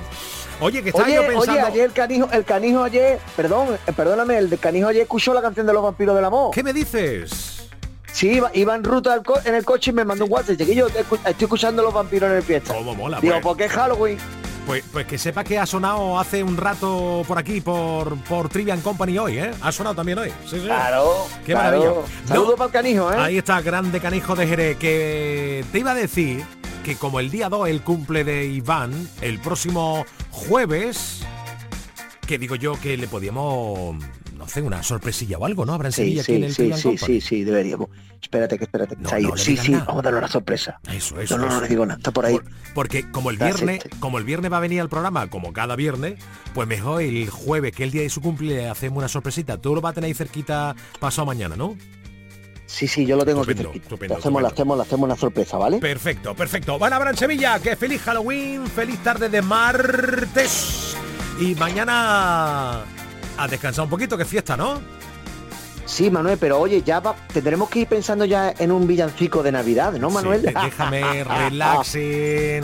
Oye, 0.61 0.83
que 0.83 0.89
estaba 0.89 1.05
Oye, 1.07 1.15
yo 1.15 1.25
pensando... 1.25 1.51
oye, 1.53 1.61
ayer 1.61 1.85
el 1.85 1.93
canijo, 1.93 2.29
el 2.31 2.43
canijo 2.43 2.83
ayer, 2.83 3.19
perdón, 3.35 3.77
eh, 3.87 3.93
perdóname, 3.93 4.37
el 4.37 4.59
canijo 4.59 4.89
ayer 4.89 5.03
escuchó 5.03 5.33
la 5.33 5.41
canción 5.41 5.65
de 5.65 5.73
los 5.73 5.81
vampiros 5.81 6.15
del 6.15 6.25
amor. 6.25 6.51
¿Qué 6.53 6.63
me 6.63 6.73
dices? 6.73 7.67
Sí, 8.11 8.31
iba, 8.31 8.51
iba 8.53 8.75
en 8.75 8.83
ruta 8.83 9.21
en 9.45 9.55
el 9.55 9.63
coche 9.63 9.91
y 9.91 9.93
me 9.93 10.03
mandó 10.03 10.25
un 10.25 10.31
WhatsApp. 10.31 10.59
Escu- 10.59 11.19
estoy 11.25 11.45
escuchando 11.45 11.81
los 11.83 11.93
vampiros 11.93 12.29
en 12.31 12.37
el 12.37 12.43
fiesta. 12.43 12.73
¿Cómo 12.73 12.93
mola, 12.95 13.19
Digo, 13.21 13.33
pues? 13.35 13.43
porque 13.43 13.65
es 13.65 13.71
Halloween. 13.71 14.17
Pues, 14.69 14.83
pues 14.91 15.07
que 15.07 15.17
sepa 15.17 15.43
que 15.43 15.57
ha 15.57 15.65
sonado 15.65 16.19
hace 16.19 16.43
un 16.43 16.55
rato 16.55 17.23
por 17.27 17.39
aquí, 17.39 17.59
por, 17.59 18.15
por 18.25 18.49
Trivian 18.49 18.81
Company 18.81 19.17
hoy, 19.17 19.39
¿eh? 19.39 19.49
Ha 19.61 19.71
sonado 19.71 19.95
también 19.95 20.19
hoy. 20.19 20.29
Sí, 20.45 20.57
sí. 20.59 20.65
Claro, 20.65 21.25
Qué 21.43 21.53
claro. 21.53 21.79
maravilla. 21.79 22.07
Saludo 22.27 22.51
No, 22.51 22.55
para 22.55 22.65
el 22.67 22.71
canijo, 22.71 23.11
¿eh? 23.11 23.15
Ahí 23.17 23.37
está, 23.39 23.61
grande 23.61 23.99
canijo 23.99 24.35
de 24.35 24.45
Jerez, 24.45 24.77
que 24.77 25.65
te 25.71 25.79
iba 25.79 25.89
a 25.89 25.95
decir 25.95 26.45
que 26.85 26.95
como 26.97 27.19
el 27.19 27.31
día 27.31 27.49
2 27.49 27.67
el 27.67 27.81
cumple 27.81 28.23
de 28.23 28.45
Iván, 28.45 29.09
el 29.21 29.39
próximo 29.39 30.05
jueves, 30.29 31.21
que 32.27 32.37
digo 32.37 32.53
yo 32.53 32.79
que 32.79 32.95
le 32.95 33.07
podíamos, 33.07 33.95
no 34.49 34.53
sé, 34.53 34.61
una 34.61 34.83
sorpresilla 34.83 35.37
o 35.37 35.45
algo, 35.45 35.65
¿no? 35.65 35.73
Habrá 35.73 35.89
en 35.89 35.93
Sí, 35.93 36.01
Sevilla 36.01 36.21
aquí 36.23 36.35
en 36.35 36.53
sí, 36.53 36.63
el 36.63 36.73
sí, 36.75 36.81
sí, 36.81 36.97
sí, 36.97 37.21
sí, 37.21 37.43
deberíamos. 37.43 37.89
Espérate, 38.21 38.57
que 38.57 38.63
espérate. 38.65 38.95
que 38.95 39.01
No, 39.01 39.11
no 39.29 39.37
sí, 39.37 39.55
sí, 39.55 39.71
nada. 39.71 39.85
vamos 39.85 39.99
a 40.01 40.03
darle 40.03 40.19
una 40.19 40.27
sorpresa. 40.27 40.79
Eso, 40.91 41.19
eso. 41.19 41.37
No, 41.37 41.43
no, 41.43 41.47
no 41.49 41.53
eso. 41.53 41.61
le 41.61 41.67
digo 41.69 41.85
nada, 41.85 41.97
está 41.97 42.11
por 42.11 42.25
ahí. 42.25 42.39
Porque 42.73 43.09
como 43.11 43.29
el 43.29 43.37
viernes, 43.37 43.83
sé. 43.83 43.89
como 43.99 44.17
el 44.17 44.23
viernes 44.23 44.51
va 44.51 44.57
a 44.57 44.61
venir 44.61 44.81
al 44.81 44.89
programa, 44.89 45.29
como 45.29 45.53
cada 45.53 45.75
viernes, 45.75 46.15
pues 46.53 46.67
mejor 46.67 47.01
el 47.01 47.29
jueves, 47.29 47.73
que 47.73 47.83
el 47.83 47.91
día 47.91 48.01
de 48.01 48.09
su 48.09 48.21
cumple, 48.21 48.47
le 48.55 48.67
hacemos 48.69 48.97
una 48.97 49.07
sorpresita. 49.07 49.57
Tú 49.57 49.73
lo 49.75 49.81
vas 49.81 49.91
a 49.91 49.95
tener 49.95 50.07
ahí 50.07 50.13
cerquita 50.13 50.75
pasado 50.99 51.25
mañana, 51.27 51.55
¿no? 51.55 51.77
Sí, 52.65 52.87
sí, 52.87 53.03
yo 53.05 53.15
lo 53.17 53.25
tengo 53.25 53.41
Estupendo, 53.41 53.63
cerquita. 53.71 53.83
estupendo, 53.85 54.13
Le 54.13 54.19
hacemos, 54.19 54.41
le 54.43 54.47
hacemos, 54.47 54.77
le 54.77 54.83
hacemos 54.83 55.05
una 55.05 55.15
sorpresa, 55.15 55.57
¿vale? 55.57 55.79
Perfecto, 55.79 56.35
perfecto. 56.35 56.77
Van 56.77 56.93
a 56.93 57.09
en 57.09 57.17
Sevilla, 57.17 57.59
que 57.59 57.75
feliz 57.75 58.01
Halloween, 58.01 58.67
feliz 58.67 58.99
tarde 58.99 59.27
de 59.27 59.41
martes. 59.41 60.95
Y 61.39 61.55
mañana 61.55 62.83
a 63.43 63.47
descansar 63.47 63.83
un 63.85 63.89
poquito, 63.89 64.17
que 64.17 64.23
es 64.23 64.29
fiesta, 64.29 64.55
¿no? 64.57 64.81
Sí, 65.85 66.11
Manuel, 66.11 66.37
pero 66.39 66.59
oye, 66.59 66.83
ya 66.83 66.99
va, 66.99 67.15
tendremos 67.33 67.67
que 67.69 67.79
ir 67.79 67.87
pensando 67.87 68.23
ya 68.25 68.53
en 68.59 68.71
un 68.71 68.85
villancico 68.85 69.41
de 69.41 69.51
Navidad, 69.51 69.93
¿no, 69.93 70.09
Manuel? 70.11 70.41
Sí, 70.41 70.53
déjame 70.63 71.23
relaxen. 71.23 72.63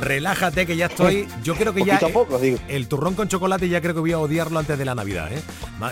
Relájate 0.00 0.66
que 0.66 0.76
ya 0.76 0.86
estoy. 0.86 1.28
Yo 1.42 1.54
creo 1.54 1.72
que 1.72 1.84
ya 1.84 1.98
Poquito 1.98 2.06
a 2.18 2.22
poco, 2.24 2.38
digo. 2.38 2.58
el 2.68 2.88
turrón 2.88 3.14
con 3.14 3.28
chocolate 3.28 3.68
ya 3.68 3.80
creo 3.80 3.94
que 3.94 4.00
voy 4.00 4.12
a 4.12 4.18
odiarlo 4.18 4.58
antes 4.58 4.76
de 4.78 4.84
la 4.84 4.94
Navidad, 4.94 5.32
¿eh? 5.32 5.40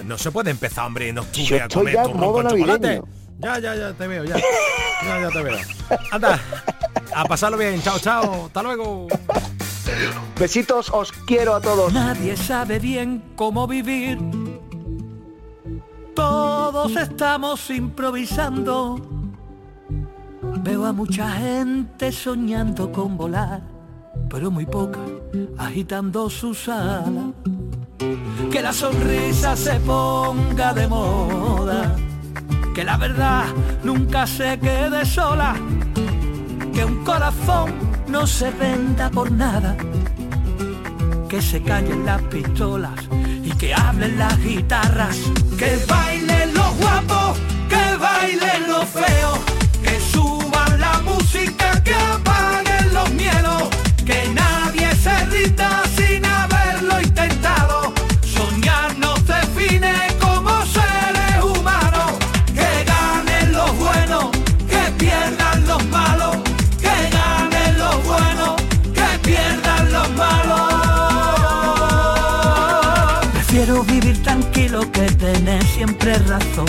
No 0.04 0.18
se 0.18 0.30
puede 0.32 0.50
empezar, 0.50 0.86
hombre, 0.86 1.08
en 1.08 1.18
octubre 1.18 1.44
Yo 1.58 1.64
a 1.64 1.68
comer 1.68 1.94
ya 1.94 2.02
turrón 2.02 2.32
con 2.32 2.48
chocolate. 2.48 3.02
Ya, 3.38 3.58
ya, 3.58 3.74
ya 3.74 3.92
te 3.94 4.06
veo, 4.06 4.24
ya. 4.24 4.36
Ya, 4.36 5.20
ya 5.20 5.30
te 5.30 5.42
veo. 5.42 5.56
Anda, 6.10 6.38
a 7.14 7.24
pasarlo 7.24 7.56
bien. 7.56 7.80
Chao, 7.80 7.98
chao. 7.98 8.46
Hasta 8.46 8.62
luego. 8.62 9.06
Besitos, 10.38 10.90
os 10.92 11.12
quiero 11.12 11.54
a 11.54 11.60
todos. 11.60 11.92
Nadie 11.92 12.36
sabe 12.36 12.78
bien 12.78 13.22
cómo 13.36 13.66
vivir. 13.66 14.18
Todos 16.14 16.96
estamos 16.96 17.68
improvisando. 17.70 18.98
Veo 20.62 20.84
a 20.86 20.92
mucha 20.92 21.30
gente 21.32 22.12
soñando 22.12 22.90
con 22.92 23.16
volar, 23.16 23.62
pero 24.28 24.50
muy 24.50 24.66
poca 24.66 25.00
agitando 25.58 26.28
sus 26.28 26.68
alas. 26.68 27.32
Que 28.50 28.62
la 28.62 28.72
sonrisa 28.72 29.56
se 29.56 29.78
ponga 29.80 30.74
de 30.74 30.88
moda. 30.88 31.96
Que 32.74 32.84
la 32.84 32.96
verdad 32.96 33.44
nunca 33.84 34.26
se 34.26 34.58
quede 34.58 35.04
sola. 35.04 35.54
que 36.72 36.84
un 36.84 37.04
corazón 37.04 37.89
no 38.10 38.26
se 38.26 38.50
venda 38.50 39.08
por 39.08 39.30
nada, 39.30 39.76
que 41.28 41.40
se 41.40 41.62
callen 41.62 42.04
las 42.04 42.20
pistolas 42.22 42.98
y 43.44 43.50
que 43.52 43.72
hablen 43.72 44.18
las 44.18 44.36
guitarras, 44.42 45.16
que 45.56 45.78
bailen 45.88 46.52
los 46.54 46.76
guapos, 46.78 47.38
que 47.68 47.96
bailen 47.96 48.68
los 48.68 48.84
feos, 48.86 49.38
siempre 75.74 76.18
razón. 76.18 76.66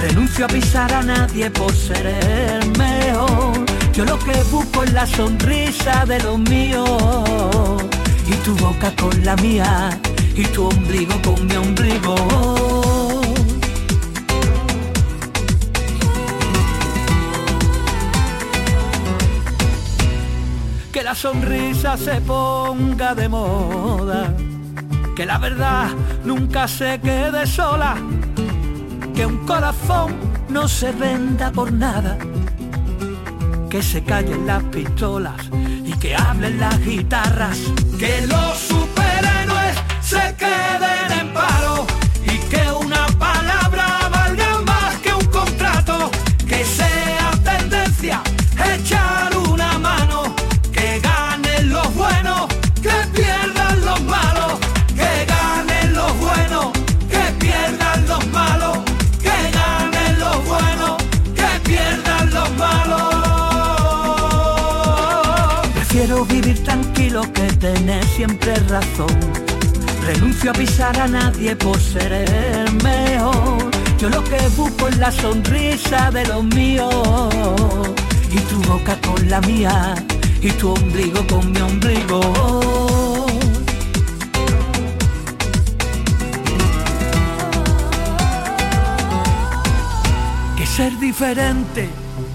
Renuncio 0.00 0.44
a 0.44 0.48
pisar 0.48 0.92
a 0.92 1.02
nadie 1.02 1.50
por 1.50 1.72
ser 1.72 2.06
el 2.06 2.70
mejor. 2.78 3.64
Yo 3.92 4.04
lo 4.04 4.18
que 4.18 4.34
busco 4.50 4.84
es 4.84 4.92
la 4.92 5.06
sonrisa 5.06 6.04
de 6.06 6.20
los 6.20 6.38
míos. 6.38 7.82
Y 8.26 8.34
tu 8.44 8.54
boca 8.56 8.92
con 9.00 9.24
la 9.24 9.36
mía. 9.36 9.90
Y 10.34 10.44
tu 10.44 10.66
ombligo 10.66 11.14
con 11.22 11.46
mi 11.46 11.56
ombligo. 11.56 12.14
Que 20.92 21.02
la 21.02 21.14
sonrisa 21.14 21.96
se 21.96 22.20
ponga 22.20 23.14
de 23.14 23.28
moda. 23.28 24.34
Que 25.16 25.24
la 25.24 25.38
verdad 25.38 25.88
nunca 26.24 26.68
se 26.68 27.00
quede 27.00 27.46
sola. 27.46 27.96
Que 29.14 29.24
un 29.24 29.46
corazón 29.46 30.14
no 30.50 30.68
se 30.68 30.92
venda 30.92 31.50
por 31.50 31.72
nada. 31.72 32.18
Que 33.70 33.82
se 33.82 34.04
callen 34.04 34.46
las 34.46 34.62
pistolas 34.64 35.40
y 35.84 35.92
que 35.94 36.14
hablen 36.14 36.60
las 36.60 36.78
guitarras. 36.84 37.58
Que 37.98 38.26
los 38.26 38.58
superhéroes 38.58 39.76
se 40.02 40.34
queden 40.36 40.95
tener 67.74 68.04
siempre 68.04 68.54
razón. 68.68 69.16
Renuncio 70.06 70.50
a 70.50 70.54
pisar 70.54 70.96
a 71.00 71.08
nadie 71.08 71.56
por 71.56 71.78
ser 71.80 72.12
el 72.12 72.72
mejor. 72.82 73.70
Yo 73.98 74.08
lo 74.08 74.22
que 74.22 74.38
busco 74.56 74.86
es 74.88 74.96
la 74.98 75.10
sonrisa 75.10 76.10
de 76.12 76.24
los 76.26 76.44
míos. 76.44 77.34
Y 78.30 78.38
tu 78.50 78.58
boca 78.70 78.96
con 79.06 79.28
la 79.28 79.40
mía. 79.40 79.94
Y 80.40 80.50
tu 80.50 80.70
ombligo 80.70 81.26
con 81.26 81.50
mi 81.50 81.60
ombligo. 81.60 82.20
Que 90.56 90.66
ser 90.66 90.92
diferente 91.00 91.88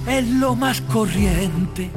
es 0.08 0.28
lo 0.28 0.56
más 0.56 0.82
corriente. 0.82 1.90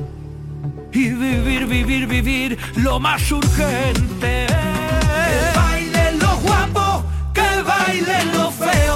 Y 0.94 1.08
vivir, 1.08 1.66
vivir, 1.66 2.06
vivir 2.06 2.58
lo 2.76 3.00
más 3.00 3.28
urgente. 3.32 4.46
Que 4.46 5.58
bailen 5.58 6.18
los 6.20 6.40
guapos, 6.40 7.04
que 7.32 7.62
bailen 7.62 8.32
los 8.32 8.54
feos, 8.54 8.93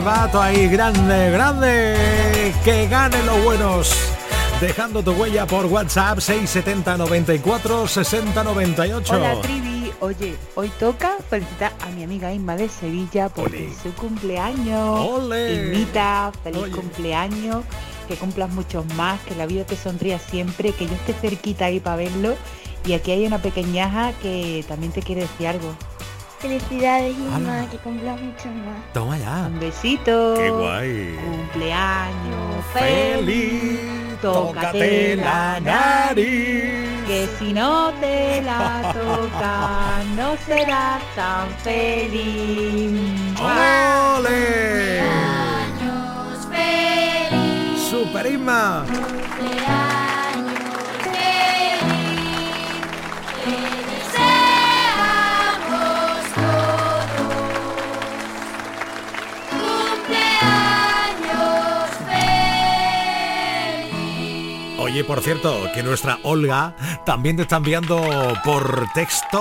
arrebato 0.00 0.40
ahí, 0.40 0.66
grande, 0.68 1.30
grande. 1.30 2.54
Que 2.64 2.86
ganen 2.88 3.24
los 3.26 3.44
buenos. 3.44 3.94
Dejando 4.60 5.02
tu 5.02 5.12
huella 5.12 5.46
por 5.46 5.66
WhatsApp 5.66 6.20
670 6.20 6.96
94 6.96 7.86
60 7.86 8.44
98. 8.44 9.14
Hola 9.14 9.40
Trivi, 9.42 9.92
oye, 10.00 10.36
hoy 10.54 10.70
toca 10.78 11.16
felicitar 11.28 11.72
a 11.80 11.90
mi 11.90 12.04
amiga 12.04 12.32
Inma 12.32 12.56
de 12.56 12.68
Sevilla 12.68 13.26
es 13.26 13.76
su 13.82 13.92
cumpleaños. 13.94 15.00
Ole. 15.00 15.54
Inmita, 15.54 16.32
feliz 16.42 16.62
Oye. 16.62 16.72
cumpleaños, 16.72 17.64
que 18.08 18.16
cumplas 18.16 18.50
muchos 18.50 18.86
más, 18.94 19.20
que 19.22 19.34
la 19.34 19.46
vida 19.46 19.64
te 19.64 19.76
sonría 19.76 20.18
siempre, 20.18 20.72
que 20.72 20.86
yo 20.86 20.94
esté 20.94 21.12
cerquita 21.12 21.66
ahí 21.66 21.80
para 21.80 21.96
verlo. 21.96 22.34
Y 22.86 22.94
aquí 22.94 23.12
hay 23.12 23.26
una 23.26 23.38
pequeñaja 23.38 24.12
que 24.22 24.64
también 24.66 24.92
te 24.92 25.02
quiere 25.02 25.22
decir 25.22 25.48
algo. 25.48 25.74
Felicidades. 26.40 27.18
Inma, 27.18 27.68
que 27.70 27.76
cumplas 27.78 28.18
mucho 28.20 28.48
más. 28.48 28.92
Toma 28.94 29.18
ya. 29.18 29.46
Un 29.46 29.60
besito. 29.60 30.34
Qué 30.36 30.50
guay. 30.50 31.18
Cumpleaños 31.22 32.64
Feliz. 32.72 33.78
Tócate 34.22 35.16
la 35.16 35.60
nariz. 35.60 36.90
Que 37.06 37.28
si 37.38 37.52
no 37.52 37.92
te 38.00 38.40
la 38.42 38.92
tocas, 38.92 40.06
no 40.16 40.36
serás 40.46 41.02
tan 41.14 41.48
feliz. 41.62 43.00
¡Ole! 43.40 45.00
Super 47.90 48.26
Inma. 48.26 48.84
Oye, 64.90 65.04
por 65.04 65.20
cierto, 65.20 65.70
que 65.72 65.84
nuestra 65.84 66.18
Olga 66.24 66.74
también 67.06 67.36
te 67.36 67.42
está 67.42 67.58
enviando 67.58 68.36
por 68.42 68.88
texto 68.92 69.40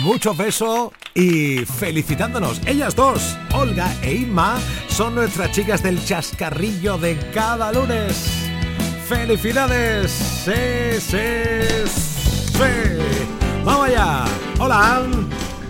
muchos 0.00 0.36
besos 0.36 0.90
y 1.14 1.64
felicitándonos. 1.64 2.60
Ellas 2.66 2.94
dos, 2.94 3.38
Olga 3.54 3.90
e 4.02 4.12
Inma, 4.12 4.58
son 4.88 5.14
nuestras 5.14 5.50
chicas 5.52 5.82
del 5.82 6.04
chascarrillo 6.04 6.98
de 6.98 7.16
cada 7.32 7.72
lunes. 7.72 8.28
¡Felicidades! 9.08 10.10
¡Sí, 10.10 11.00
sí, 11.00 11.88
sí! 11.88 13.32
¡Vamos 13.64 13.88
allá! 13.88 14.24
¡Hola! 14.58 15.06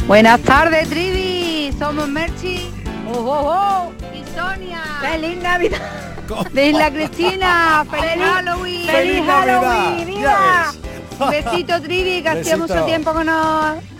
Buenas 0.09 0.41
tardes, 0.41 0.91
Trivi. 0.91 1.73
Somos 1.79 2.09
Merchi. 2.09 2.71
Oh, 3.07 3.19
oh, 3.19 3.93
oh. 3.93 3.93
Y 4.13 4.25
Sonia. 4.37 4.83
¡Feliz 5.01 5.41
Navidad! 5.41 6.14
De 6.53 6.69
Isla 6.69 6.91
Cristina. 6.91 7.87
¡Feliz 7.91 8.25
Halloween! 8.25 8.87
¡Feliz! 8.87 9.23
Halloween! 9.27 10.07
¡Viva! 10.07 10.73
Besito, 11.31 11.81
Trivi, 11.81 12.23
que 12.23 12.29
hacía 12.29 12.57
mucho 12.57 12.85
tiempo 12.85 13.15
que 13.15 13.25
no 13.25 13.95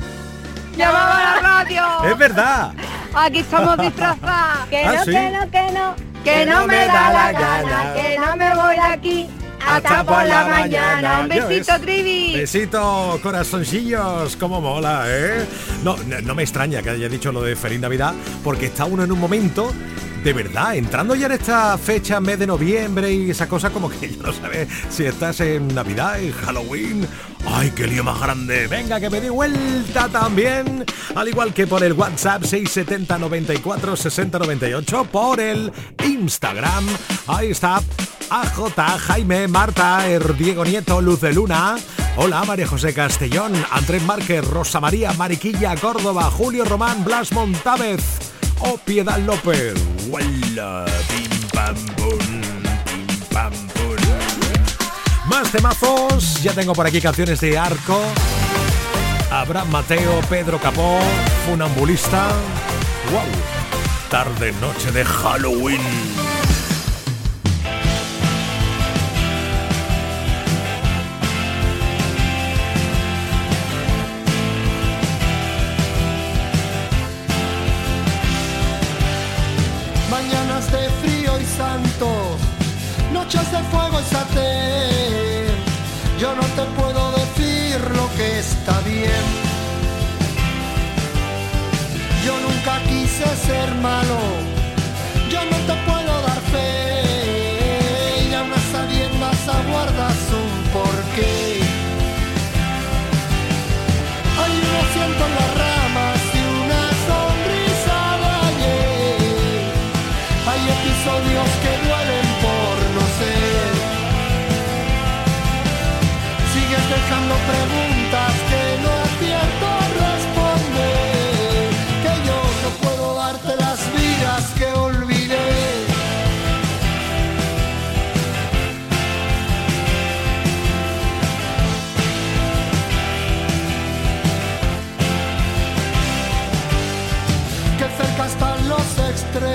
llamaba 0.77 1.19
a 1.19 1.35
la 1.35 1.41
radio. 1.41 1.83
¡Es 2.11 2.19
verdad! 2.19 2.73
Aquí 3.15 3.39
estamos 3.39 3.79
disfrazadas. 3.79 4.69
Que 4.69 4.85
¿Ah, 4.85 4.93
no, 4.95 5.05
sí? 5.05 5.11
que 5.13 5.31
no, 5.31 5.51
que 5.51 5.73
no. 5.73 5.95
que 6.25 6.47
no 6.47 6.67
me 6.67 6.87
da 6.87 7.13
la 7.13 7.33
gana, 7.33 7.95
que 7.95 8.19
no 8.19 8.37
me 8.37 8.55
voy 8.55 8.75
de 8.75 8.81
aquí 8.81 9.29
hasta 9.67 10.05
por 10.05 10.27
la 10.27 10.45
mañana. 10.47 11.21
Un 11.21 11.29
besito. 11.29 11.81
Trivi. 11.81 12.35
Besito, 12.35 13.19
corazoncillos, 13.23 14.37
como 14.37 14.61
mola, 14.61 15.05
¿eh? 15.07 15.47
No, 15.83 15.97
no, 16.09 16.21
no 16.21 16.35
me 16.35 16.43
extraña 16.43 16.83
que 16.83 16.91
haya 16.91 17.09
dicho 17.09 17.33
lo 17.33 17.43
de 17.43 17.57
Feliz 17.57 17.81
Navidad, 17.81 18.15
porque 18.43 18.67
está 18.67 18.85
uno 18.85 19.05
en 19.05 19.13
un 19.13 19.21
momento, 19.21 19.73
de 20.25 20.33
verdad, 20.33 20.75
entrando 20.75 21.15
ya 21.15 21.27
en 21.27 21.33
esta 21.33 21.77
fecha, 21.77 22.19
mes 22.19 22.39
de 22.39 22.47
noviembre 22.47 23.13
y 23.13 23.31
esa 23.31 23.47
cosa 23.47 23.69
como 23.69 23.91
que 23.91 24.09
ya 24.17 24.23
no 24.23 24.33
sabes 24.33 24.69
si 24.89 25.05
estás 25.05 25.39
en 25.41 25.69
Navidad, 25.69 26.19
en 26.19 26.33
Halloween. 26.33 27.07
¡Ay, 27.47 27.71
qué 27.77 27.87
lío 27.87 28.03
más 28.03 28.19
grande! 28.19 28.67
Venga, 28.67 28.99
que 28.99 29.11
me 29.11 29.21
di 29.21 29.29
vuelta 29.29 30.09
también, 30.09 30.87
al 31.15 31.29
igual 31.29 31.53
que 31.53 31.67
por 31.67 31.85
el 31.85 31.93
WhatsApp 31.93 32.43
670 32.43 33.19
94 33.19 33.97
60 33.97 34.39
98, 34.39 35.09
por 35.13 35.41
el 35.41 35.71
Instagram. 36.03 36.87
Ahí 37.27 37.51
está. 37.51 37.83
AJ, 38.31 38.99
Jaime, 39.01 39.47
Marta, 39.47 40.09
Er 40.09 40.35
Diego 40.39 40.65
Nieto, 40.65 41.03
Luz 41.03 41.21
de 41.21 41.35
Luna. 41.35 41.77
Hola, 42.17 42.45
María 42.45 42.67
José 42.67 42.95
Castellón, 42.95 43.53
Andrés 43.71 44.03
Márquez, 44.05 44.43
Rosa 44.43 44.81
María, 44.81 45.13
Mariquilla, 45.13 45.77
Córdoba, 45.77 46.31
Julio 46.31 46.65
Román, 46.65 47.05
Blas 47.05 47.31
Montávez 47.33 48.34
o 48.61 48.77
Piedad 48.79 49.19
López. 49.19 49.75
¡Wala! 50.09 50.87
Pim 51.09 51.49
pam 51.53 51.75
pum, 51.97 52.19
pim 52.85 53.19
pam 53.33 53.53
pum. 53.53 53.75
Más 55.27 55.51
temazos, 55.51 56.43
ya 56.43 56.53
tengo 56.53 56.75
por 56.75 56.87
aquí 56.87 57.01
canciones 57.01 57.41
de 57.41 57.57
Arco, 57.57 58.01
Abraham 59.31 59.71
Mateo, 59.71 60.21
Pedro 60.29 60.59
Capó, 60.59 60.99
Funambulista. 61.47 62.29
¡Wow! 63.11 63.23
Tarde, 64.11 64.53
noche 64.61 64.93
de 64.93 65.05
Halloween. 65.05 65.81
Quise 93.25 93.37
ser 93.37 93.75
malo, 93.77 94.44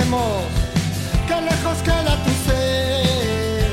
extremos, 0.09 0.43
que 1.27 1.41
lejos 1.41 1.77
queda 1.83 2.17
tu 2.23 2.31
ser. 2.49 3.67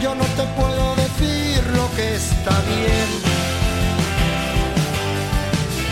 Yo 0.00 0.14
no 0.14 0.24
te 0.24 0.42
puedo 0.58 0.94
decir 0.96 1.64
lo 1.74 1.90
que 1.96 2.14
está 2.14 2.50
bien. 2.68 3.08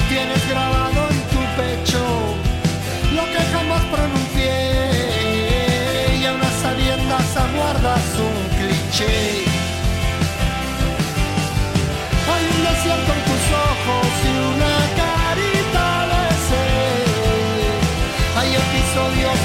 Tienes 0.08 0.48
grabado 0.48 1.08
en 1.10 1.20
tu 1.32 1.40
pecho 1.60 2.04
lo 3.14 3.24
que 3.32 3.42
jamás 3.52 3.82
pronuncié 3.94 4.56
y 6.20 6.24
a 6.26 6.32
unas 6.34 6.54
sabiendas 6.60 7.36
aguardas 7.36 8.04
un 8.18 8.36
cliché. 8.58 9.44
Hay 12.32 12.44
un 12.54 12.60
desierto 12.68 13.10
en 13.16 13.22
tus 13.28 13.44
ojos 13.70 14.08
y 14.24 14.32
una 14.52 14.74
carita 15.00 15.86
de 16.12 16.24
sed. 16.48 17.02
Hay 18.38 18.50
episodios 18.54 19.41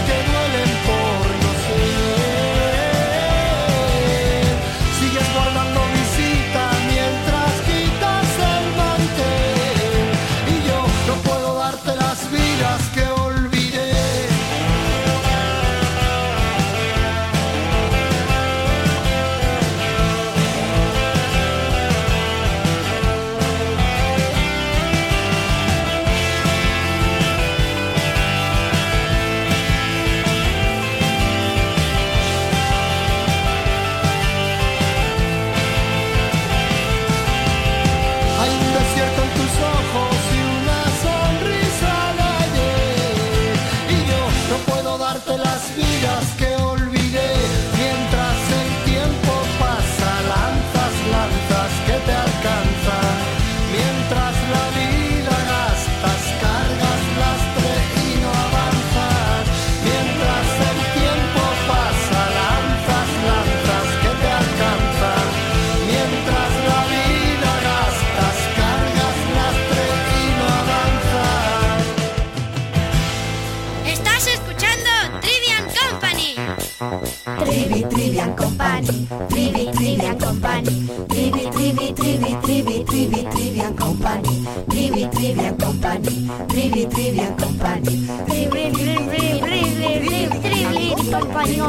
Company, 78.87 79.27
Trivi, 79.29 79.63
Trivian 79.71 80.17
Company, 80.17 80.87
Trivi, 81.09 81.49
Trivi, 81.51 81.93
Trivi, 81.93 82.37
Trivi, 82.41 82.83
Trivi, 82.85 83.23
Trivian 83.29 83.73
Company, 83.75 84.45
Trivi, 84.69 85.07
Trivian 85.11 85.57
Company, 85.57 86.29
Trivi, 86.47 86.85
Trivian 86.87 87.35
Company, 87.35 88.07
Trivi, 88.27 88.71
Trivi, 88.71 89.39
Trivi, 89.43 89.91
Trivi, 89.91 90.29
Trivi, 90.39 90.95
Company, 91.11 91.59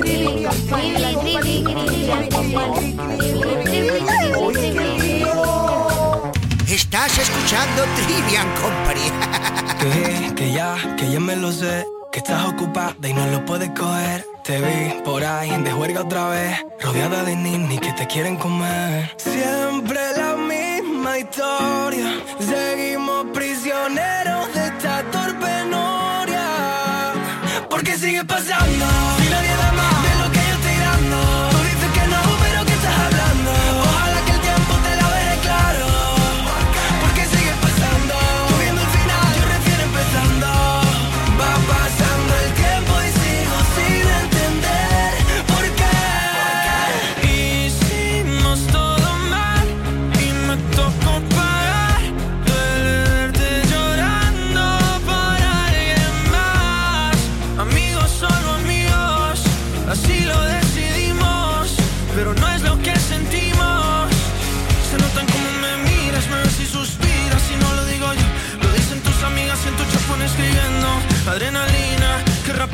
Trivi, 0.00 0.32
Trivi, 0.56 1.36
Trivi, 1.40 1.74
Trivian 1.86 2.24
Company, 2.30 2.96
Estás 6.68 7.18
escuchando 7.18 7.84
Trivian 7.96 8.48
Company. 8.62 9.06
Que, 9.76 10.34
que 10.34 10.52
ya, 10.52 10.74
que 10.96 11.10
ya 11.12 11.20
me 11.20 11.36
lo 11.36 11.52
sé. 11.52 11.84
Que 12.10 12.20
estás 12.20 12.46
ocupada 12.46 12.96
y 13.02 13.12
no 13.12 13.26
lo 13.26 13.44
puedes 13.44 13.68
coger. 13.70 14.35
Te 14.46 14.60
vi 14.60 15.02
por 15.02 15.24
ahí 15.24 15.50
de 15.64 15.72
juerga 15.72 16.02
otra 16.02 16.28
vez. 16.28 16.64
Rodeada 16.80 17.24
de 17.24 17.34
ninis 17.34 17.80
que 17.80 17.92
te 17.94 18.06
quieren 18.06 18.36
comer. 18.36 19.10
Siempre 19.16 19.98
la 20.16 20.36
misma 20.36 21.18
historia. 21.18 22.20
Seguimos 22.38 23.26
prisioneros 23.34 24.54
de 24.54 24.66
esta 24.66 25.02
torpe 25.10 25.64
noria. 25.68 27.14
Porque 27.68 27.98
sigue 27.98 28.24
pasando. 28.24 29.15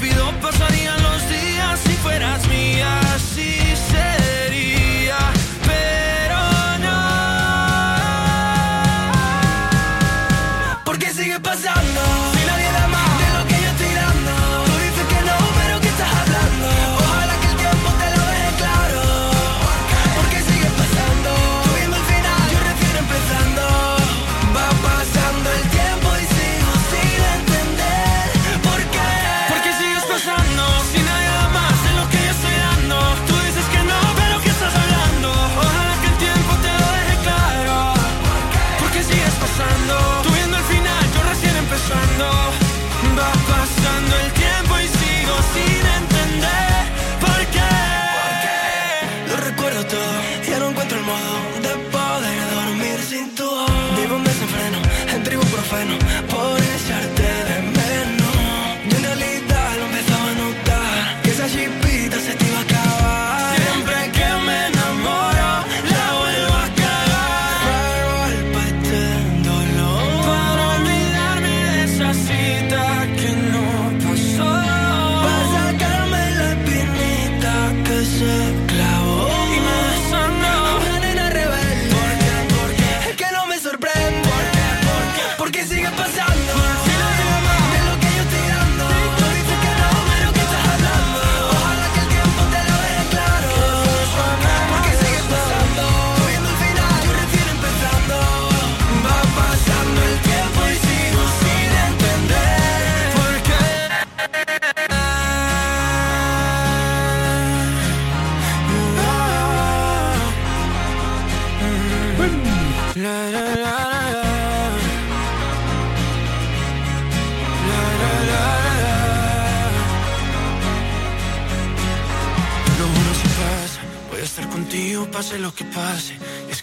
rápido 0.03 0.33
pasaría 0.41 0.82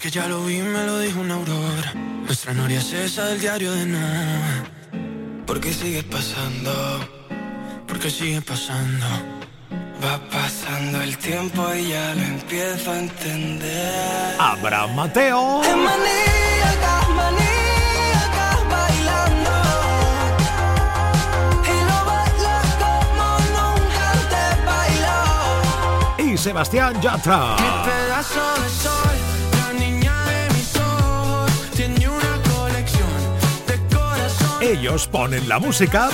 que 0.10 0.16
ya 0.16 0.28
lo 0.28 0.44
vi, 0.46 0.58
me 0.62 0.86
lo 0.86 1.00
dijo 1.00 1.20
una 1.20 1.36
aurora. 1.36 1.94
Nuestra 2.26 2.54
noria 2.54 2.80
es 2.80 2.94
esa 2.94 3.26
del 3.26 3.40
diario 3.40 3.72
de 3.72 3.86
nada. 3.86 4.64
Porque 5.46 5.74
sigue 5.74 6.04
pasando, 6.04 6.72
porque 7.88 8.10
sigue 8.10 8.42
pasando. 8.42 9.06
Va 10.04 10.20
pasando 10.30 11.02
el 11.02 11.18
tiempo 11.18 11.62
y 11.76 11.90
ya 11.90 12.16
lo 12.16 12.22
empiezo 12.22 12.92
a 12.92 13.00
entender. 13.00 14.36
Abraham 14.40 14.96
Mateo. 14.96 15.62
Es 15.64 15.76
maníaca, 15.76 16.94
maníaca 17.20 18.48
bailando. 18.72 19.56
Y 21.74 21.76
lo 21.90 21.98
baila 22.10 22.58
como 22.82 23.28
nunca 23.56 24.12
antes 24.14 24.66
bailó. 24.66 26.34
Y 26.34 26.38
Sebastián 26.38 27.00
Yatra. 27.02 27.79
Ellos 34.70 35.08
ponen 35.08 35.50
la 35.50 35.58
música 35.58 36.10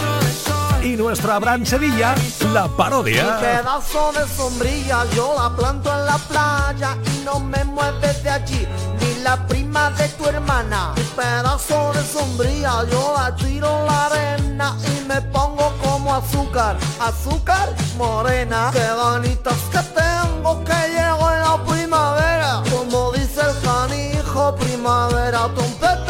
y 0.81 0.95
nuestra 0.95 1.35
Abraham 1.35 1.65
Sevilla 1.65 2.15
la 2.53 2.67
Mi 2.67 2.77
parodia. 2.77 3.37
pedazo 3.37 4.13
de 4.13 4.25
sombrilla 4.33 5.03
yo 5.13 5.35
la 5.37 5.53
planto 5.53 5.91
en 5.91 6.05
la 6.05 6.17
playa 6.17 6.97
y 7.03 7.25
no 7.25 7.41
me 7.41 7.61
mueves 7.65 8.23
de 8.23 8.29
allí 8.29 8.65
ni 9.01 9.23
la 9.23 9.45
prima 9.45 9.89
de 9.91 10.07
tu 10.07 10.25
hermana. 10.25 10.93
Mi 10.95 11.03
pedazo 11.03 11.91
de 11.93 12.03
sombrilla 12.05 12.85
yo 12.89 13.13
la 13.17 13.35
tiro 13.35 13.67
en 13.79 13.85
la 13.87 14.05
arena 14.05 14.77
y 14.87 15.05
me 15.05 15.21
pongo 15.21 15.73
como 15.83 16.15
azúcar, 16.15 16.77
azúcar 17.01 17.67
morena. 17.97 18.69
Qué 18.71 18.87
bonitas 18.93 19.59
que 19.69 19.79
tengo 19.99 20.63
que 20.63 20.79
llego 20.93 21.29
en 21.29 21.39
la 21.41 21.61
primavera, 21.67 22.63
como 22.71 23.11
dice 23.11 23.41
el 23.41 23.61
canijo 23.61 24.55
primavera 24.55 25.49
trompetera, 25.53 26.04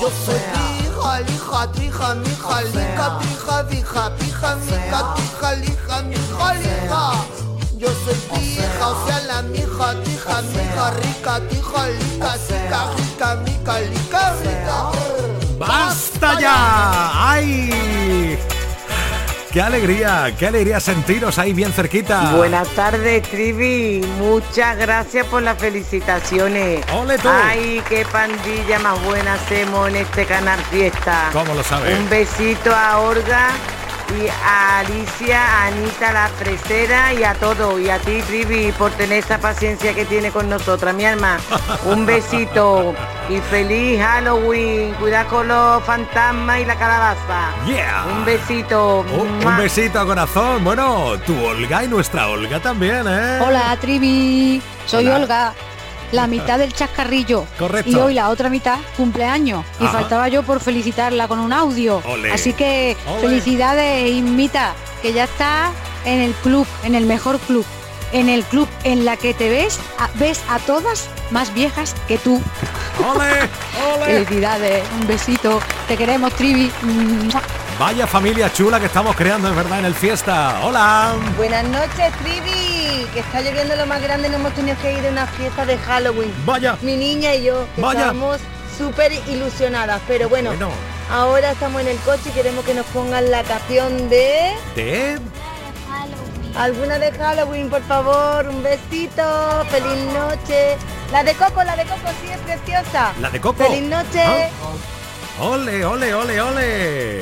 Yo 0.00 0.08
soy 0.24 0.40
hija, 0.80 1.20
lija, 1.28 1.72
trija, 1.72 2.14
mija, 2.14 2.60
lica, 2.72 3.18
trija, 3.20 3.62
vija, 3.68 4.10
pija, 4.18 4.56
mica, 4.56 5.14
trija, 5.14 5.50
lija, 5.60 6.02
mija, 6.08 6.52
lija. 6.54 7.02
Yo 7.76 7.88
soy 7.88 8.16
pija, 8.32 8.88
o 8.88 9.06
sea 9.06 9.20
la 9.26 9.42
mija, 9.42 9.88
tija, 10.02 10.40
mija, 10.54 10.90
rica, 11.02 11.40
tija, 11.50 11.86
lica, 11.88 12.32
sica, 12.46 12.80
rica, 12.96 13.28
mica, 13.44 13.78
lica, 13.80 14.34
rica. 14.40 14.90
¡Basta 15.58 16.40
ya! 16.40 17.19
¡Qué 19.52 19.60
alegría! 19.60 20.32
¡Qué 20.38 20.46
alegría 20.46 20.78
sentiros 20.78 21.36
ahí 21.38 21.52
bien 21.52 21.72
cerquita! 21.72 22.36
Buenas 22.36 22.68
tardes, 22.68 23.22
Trivi. 23.22 24.00
Muchas 24.18 24.76
gracias 24.78 25.26
por 25.26 25.42
las 25.42 25.58
felicitaciones. 25.58 26.84
¡Ole 26.92 27.18
tú! 27.18 27.28
¡Ay, 27.28 27.82
qué 27.88 28.06
pandilla 28.12 28.78
más 28.78 29.02
buena 29.04 29.34
hacemos 29.34 29.88
en 29.88 29.96
este 29.96 30.24
canal 30.24 30.60
Fiesta! 30.70 31.30
¿Cómo 31.32 31.52
lo 31.54 31.64
sabes? 31.64 31.98
Un 31.98 32.08
besito 32.08 32.72
a 32.72 33.00
Olga 33.00 33.50
y 34.18 34.28
a 34.28 34.78
Alicia, 34.80 35.44
a 35.44 35.66
Anita 35.66 36.12
la 36.12 36.28
fresera 36.28 37.12
y 37.12 37.24
a 37.24 37.34
todo. 37.34 37.78
Y 37.78 37.88
a 37.90 37.98
ti, 37.98 38.22
Trivi, 38.22 38.72
por 38.72 38.90
tener 38.92 39.18
esa 39.18 39.38
paciencia 39.38 39.94
que 39.94 40.04
tiene 40.04 40.30
con 40.30 40.48
nosotras, 40.48 40.94
mi 40.94 41.04
alma. 41.04 41.38
Un 41.84 42.06
besito 42.06 42.94
y 43.28 43.38
feliz 43.40 44.00
Halloween. 44.00 44.92
Cuidado 44.94 45.28
con 45.28 45.48
los 45.48 45.82
fantasmas 45.84 46.60
y 46.60 46.64
la 46.64 46.76
calabaza. 46.76 47.54
Yeah. 47.66 48.04
Un 48.12 48.24
besito. 48.24 49.00
Un, 49.00 49.46
un 49.46 49.56
besito 49.56 50.06
corazón. 50.06 50.64
Bueno, 50.64 51.18
tu 51.26 51.38
Olga 51.44 51.84
y 51.84 51.88
nuestra 51.88 52.28
Olga 52.28 52.60
también, 52.60 53.06
¿eh? 53.08 53.38
Hola, 53.40 53.76
Trivi. 53.80 54.62
Soy 54.86 55.06
Hola. 55.06 55.16
Olga. 55.16 55.54
La 56.12 56.26
mitad 56.26 56.58
del 56.58 56.72
chascarrillo. 56.72 57.46
Correcto. 57.58 57.90
Y 57.90 57.94
hoy 57.94 58.14
la 58.14 58.28
otra 58.30 58.48
mitad, 58.48 58.78
cumpleaños. 58.96 59.64
Y 59.80 59.84
Ajá. 59.84 60.00
faltaba 60.00 60.28
yo 60.28 60.42
por 60.42 60.60
felicitarla 60.60 61.28
con 61.28 61.38
un 61.38 61.52
audio. 61.52 62.02
Así 62.32 62.52
que 62.52 62.96
felicidades, 63.20 64.10
Inmita, 64.10 64.74
que 65.02 65.12
ya 65.12 65.24
está 65.24 65.72
en 66.04 66.20
el 66.20 66.32
club, 66.34 66.66
en 66.84 66.94
el 66.94 67.06
mejor 67.06 67.38
club. 67.40 67.64
En 68.12 68.28
el 68.28 68.42
club 68.44 68.68
en 68.84 69.04
la 69.04 69.16
que 69.16 69.34
te 69.34 69.48
ves, 69.48 69.78
a- 69.98 70.08
ves 70.14 70.40
a 70.48 70.58
todas 70.58 71.08
más 71.30 71.54
viejas 71.54 71.94
que 72.08 72.18
tú. 72.18 72.40
¡Ole! 72.98 73.30
¡Ole! 73.94 74.04
Felicidades, 74.24 74.82
un 75.00 75.06
besito. 75.06 75.60
Te 75.86 75.96
queremos, 75.96 76.32
Trivi. 76.34 76.70
Vaya 77.78 78.06
familia 78.06 78.52
chula 78.52 78.78
que 78.78 78.86
estamos 78.86 79.16
creando, 79.16 79.48
es 79.48 79.56
verdad, 79.56 79.78
en 79.78 79.84
el 79.86 79.94
fiesta. 79.94 80.60
¡Hola! 80.64 81.14
Buenas 81.36 81.64
noches, 81.64 82.12
Trivi. 82.22 83.06
Que 83.14 83.20
está 83.20 83.40
lloviendo 83.40 83.74
lo 83.76 83.86
más 83.86 84.02
grande, 84.02 84.28
no 84.28 84.36
hemos 84.36 84.52
tenido 84.54 84.76
que 84.82 84.92
ir 84.92 85.06
a 85.06 85.10
una 85.10 85.26
fiesta 85.26 85.64
de 85.64 85.78
Halloween. 85.78 86.32
Vaya. 86.44 86.76
Mi 86.82 86.96
niña 86.96 87.34
y 87.34 87.44
yo, 87.44 87.64
que 87.74 87.80
Vaya. 87.80 88.00
estamos 88.00 88.38
súper 88.76 89.12
ilusionadas. 89.28 90.00
Pero 90.06 90.28
bueno, 90.28 90.50
Bueno. 90.50 90.68
ahora 91.10 91.52
estamos 91.52 91.80
en 91.80 91.88
el 91.88 91.96
coche 91.98 92.22
y 92.26 92.30
queremos 92.32 92.64
que 92.64 92.74
nos 92.74 92.86
pongan 92.86 93.30
la 93.30 93.42
canción 93.44 94.10
de... 94.10 94.52
¿De? 94.74 95.18
Alguna 96.56 96.98
de 96.98 97.12
Halloween, 97.12 97.70
por 97.70 97.82
favor. 97.82 98.48
Un 98.48 98.62
besito. 98.62 99.64
Feliz 99.70 100.04
noche. 100.12 100.76
La 101.12 101.24
de 101.24 101.34
Coco, 101.34 101.62
la 101.64 101.76
de 101.76 101.84
Coco, 101.84 102.10
sí, 102.22 102.30
es 102.30 102.38
preciosa. 102.40 103.12
¿La 103.20 103.30
de 103.30 103.40
Coco? 103.40 103.64
Feliz 103.64 103.88
noche. 103.88 104.22
Ah. 104.24 104.48
¡Ole, 105.42 105.84
ole, 105.86 106.14
ole, 106.14 106.40
ole! 106.40 107.20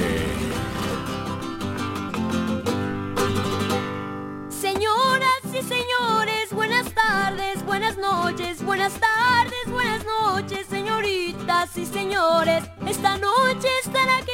Señoras 4.50 5.40
y 5.52 5.62
señores, 5.62 6.52
buenas 6.52 6.86
tardes, 6.92 7.64
buenas 7.64 7.96
noches, 7.96 8.60
buenas 8.64 8.92
tardes, 8.94 9.70
buenas 9.70 10.04
noches, 10.04 10.66
señoritas 10.68 11.76
y 11.76 11.86
señores. 11.86 12.64
Esta 12.84 13.16
noche 13.18 13.68
estar 13.84 14.08
aquí 14.10 14.32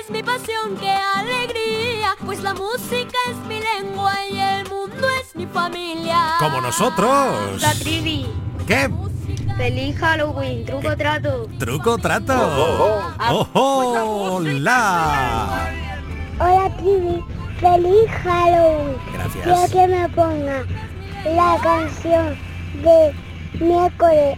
es 0.00 0.08
mi 0.08 0.22
pasión, 0.22 0.76
qué 0.80 0.90
alegría, 0.90 1.55
pues 2.24 2.42
la 2.42 2.54
música 2.54 3.16
es 3.30 3.36
mi 3.48 3.60
lengua 3.60 4.14
y 4.30 4.38
el 4.38 4.68
mundo 4.68 5.08
es 5.20 5.34
mi 5.34 5.46
familia. 5.46 6.34
Como 6.38 6.60
nosotros. 6.60 7.60
La 7.62 7.72
trivi. 7.74 8.26
¿Qué? 8.66 8.90
Feliz 9.56 9.96
Halloween, 9.98 10.66
truco 10.66 10.96
trato. 10.96 11.48
Truco 11.58 11.98
trato. 11.98 12.34
¡Oh, 12.36 13.48
oh, 13.54 14.34
¡Hola! 14.34 15.70
Hola 16.38 16.76
Trivi, 16.76 17.24
feliz 17.58 18.10
Halloween. 18.22 18.96
Gracias. 19.14 19.44
Quiero 19.44 19.72
que 19.72 19.88
me 19.88 20.08
ponga 20.10 20.64
la 21.24 21.58
canción 21.62 22.36
de 22.82 23.14
miércoles 23.58 24.36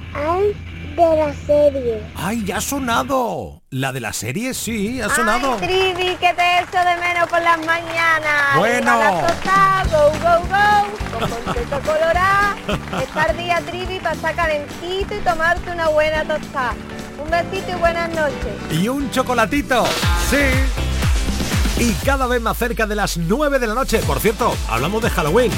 de 0.95 1.17
la 1.17 1.35
serie. 1.35 2.03
¡Ay, 2.15 2.45
ya 2.45 2.59
ha 2.59 2.61
sonado! 2.61 3.58
La 3.71 3.93
de 3.93 4.01
la 4.01 4.15
serie, 4.15 4.55
sí, 4.55 4.99
ha 4.99 5.11
sonado. 5.11 5.57
Trivi, 5.57 6.17
que 6.17 6.33
te 6.33 6.61
echo 6.61 6.79
de 6.79 6.97
menos 6.97 7.29
por 7.29 7.43
las 7.43 7.59
mañanas. 7.67 8.57
Bueno. 8.57 8.99
Tota, 9.27 9.85
go, 9.91 10.11
go, 10.23 10.41
go. 10.49 11.69
con 11.69 11.81
colorado, 11.83 12.57
estar 13.03 13.37
día 13.37 13.61
trivi 13.61 14.01
para 14.01 14.15
estar 14.15 14.35
calentito 14.35 15.15
y 15.15 15.21
tomarte 15.21 15.71
una 15.71 15.89
buena 15.89 16.25
tostada. 16.25 16.75
Un 17.23 17.31
besito 17.31 17.73
y 17.73 17.75
buenas 17.75 18.09
noches. 18.09 18.57
Y 18.71 18.89
un 18.89 19.11
chocolatito. 19.11 19.85
Sí. 20.31 21.85
Y 21.85 21.93
cada 22.07 22.27
vez 22.27 22.41
más 22.41 22.57
cerca 22.57 22.87
de 22.87 22.95
las 22.95 23.19
9 23.19 23.59
de 23.59 23.67
la 23.67 23.75
noche. 23.75 23.99
Por 23.99 24.19
cierto, 24.21 24.57
hablamos 24.71 25.03
de 25.03 25.11
Halloween. 25.11 25.53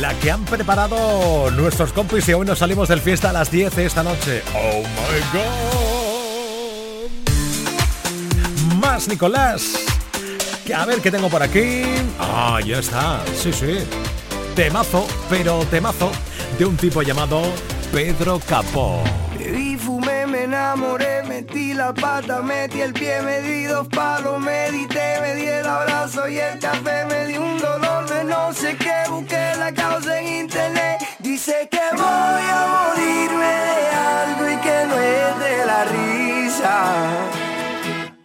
La 0.00 0.12
que 0.18 0.32
han 0.32 0.44
preparado 0.44 1.52
nuestros 1.52 1.92
compis 1.92 2.28
y 2.28 2.34
hoy 2.34 2.44
nos 2.44 2.58
salimos 2.58 2.88
del 2.88 3.00
fiesta 3.00 3.30
a 3.30 3.32
las 3.32 3.48
10 3.52 3.78
esta 3.78 4.02
noche. 4.02 4.42
Oh 4.56 4.80
my 4.80 5.38
god. 5.38 5.87
Nicolás. 9.06 9.84
Que 10.66 10.74
a 10.74 10.84
ver 10.84 11.00
qué 11.00 11.10
tengo 11.10 11.28
por 11.28 11.42
aquí. 11.42 11.82
Ah, 12.18 12.58
ya 12.64 12.78
está. 12.78 13.22
Sí, 13.40 13.52
sí. 13.52 13.78
Temazo, 14.56 15.06
pero 15.30 15.64
temazo 15.66 16.10
de 16.58 16.64
un 16.64 16.76
tipo 16.76 17.02
llamado 17.02 17.42
Pedro 17.92 18.40
Capó. 18.48 19.02
Bebí, 19.38 19.76
fumé, 19.76 20.26
me 20.26 20.44
enamoré, 20.44 21.22
metí 21.22 21.74
la 21.74 21.94
pata, 21.94 22.42
metí 22.42 22.80
el 22.80 22.92
pie, 22.92 23.22
me 23.22 23.40
di 23.40 23.64
dos 23.64 23.86
palos, 23.88 24.40
medité, 24.40 25.20
me 25.22 25.34
di 25.36 25.46
el 25.46 25.66
abrazo 25.66 26.28
y 26.28 26.38
el 26.38 26.58
café, 26.58 27.04
me 27.06 27.26
di 27.26 27.38
un 27.38 27.58
dolor 27.58 28.08
de 28.08 28.24
no 28.24 28.52
sé 28.52 28.76
qué, 28.76 29.08
busqué 29.08 29.52
la 29.58 29.72
causa 29.72 30.18
en 30.20 30.44
internet. 30.44 30.98
Dice 31.20 31.68
que 31.70 31.80
voy 31.92 32.02
a 32.02 32.66
morirme 32.74 33.46
de 33.46 33.88
algo 33.96 34.50
y 34.50 34.56
que 34.56 34.86
no 34.88 34.98
es 34.98 35.38
de 35.38 35.66
la 35.66 35.84
risa. 35.84 37.47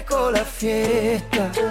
merezco 0.00 0.30
la 0.30 0.44
fiesta. 0.44 1.69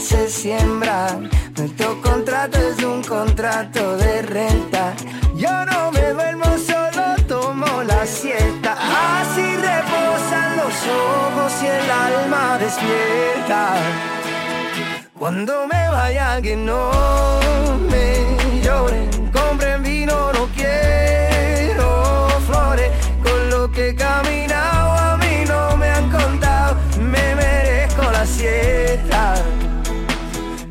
Se 0.00 0.28
siembra. 0.28 1.18
Nuestro 1.56 2.00
contrato 2.00 2.58
es 2.58 2.82
un 2.84 3.02
contrato 3.02 3.96
de 3.96 4.22
renta. 4.22 4.94
Yo 5.34 5.50
no 5.66 5.90
me 5.90 6.12
duermo, 6.12 6.44
solo 6.58 7.16
tomo 7.26 7.82
la 7.82 8.06
siesta. 8.06 8.76
Así 9.20 9.56
reposan 9.56 10.56
los 10.56 10.74
ojos 10.86 11.52
y 11.62 11.66
el 11.66 11.90
alma 11.90 12.58
despierta. 12.58 13.74
Cuando 15.18 15.66
me 15.66 15.88
vaya 15.88 16.40
que 16.40 16.54
no 16.54 16.90
me 17.90 18.62
lloren, 18.62 19.30
compren 19.32 19.82
vino, 19.82 20.32
no 20.32 20.48
quiero 20.54 22.28
flores. 22.46 22.92
Con 23.22 23.50
lo 23.50 23.70
que 23.72 23.88
he 23.88 23.94
caminado 23.96 24.92
a 24.92 25.16
mí 25.16 25.44
no 25.46 25.76
me 25.76 25.88
han 25.88 26.08
contado, 26.10 26.76
me 27.00 27.34
merezco 27.34 28.02
la 28.12 28.24
siesta. 28.24 29.34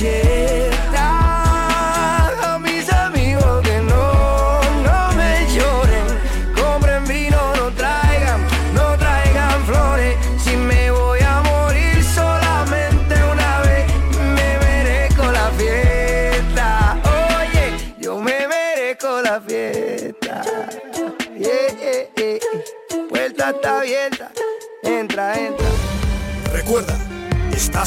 Merezco 0.00 0.27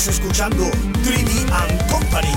estás 0.02 0.18
escuchando 0.20 0.72
Trivi 1.04 1.46
and 1.52 1.92
Company. 1.92 2.34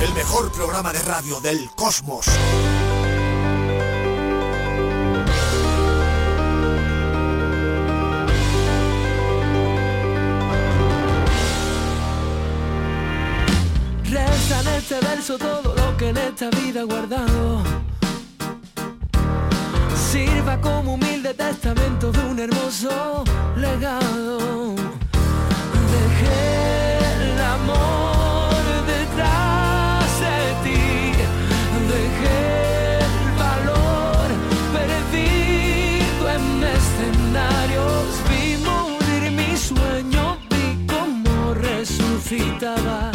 El 0.00 0.14
mejor 0.14 0.50
programa 0.52 0.92
de 0.94 1.02
radio 1.02 1.40
del 1.40 1.70
cosmos. 1.74 2.26
Este 14.90 15.06
verso 15.06 15.36
todo 15.36 15.74
lo 15.74 15.96
que 15.98 16.08
en 16.08 16.16
esta 16.16 16.48
vida 16.48 16.80
he 16.80 16.84
guardado. 16.84 17.62
Sirva 20.10 20.58
como 20.62 20.94
humilde 20.94 21.34
testamento 21.34 22.10
de 22.10 22.20
un 22.20 22.38
hermoso 22.38 23.22
legado. 23.56 24.74
Dejé 25.94 26.98
el 27.16 27.38
amor 27.38 28.54
detrás 28.86 30.08
de 30.24 30.40
ti. 30.64 31.12
Dejé 31.92 32.98
el 33.04 33.32
valor 33.44 34.26
perdido 34.72 36.30
en 36.36 36.64
escenarios. 36.64 38.06
Vi 38.30 38.56
morir 38.64 39.32
mi 39.32 39.54
sueño, 39.54 40.38
vi 40.48 40.86
cómo 40.86 41.52
resucitaba. 41.52 43.07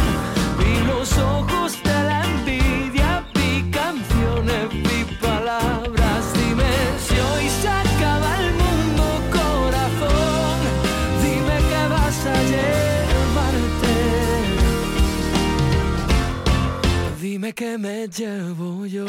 Dime 17.44 17.54
que 17.54 17.78
me 17.78 18.08
llevo 18.08 18.86
yo. 18.86 19.06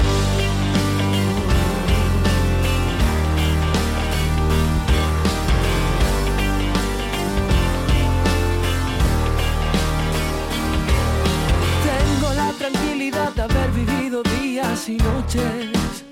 Tengo 11.86 12.34
la 12.34 12.50
tranquilidad 12.58 13.32
de 13.34 13.42
haber 13.42 13.70
vivido 13.70 14.24
días 14.24 14.88
y 14.88 14.96
noches. 14.96 16.04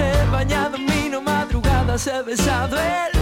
He 0.00 0.30
bañado 0.30 0.76
en 0.78 0.86
vino 0.86 1.20
madrugadas, 1.20 2.06
he 2.06 2.22
besado 2.22 2.78
el 2.78 3.17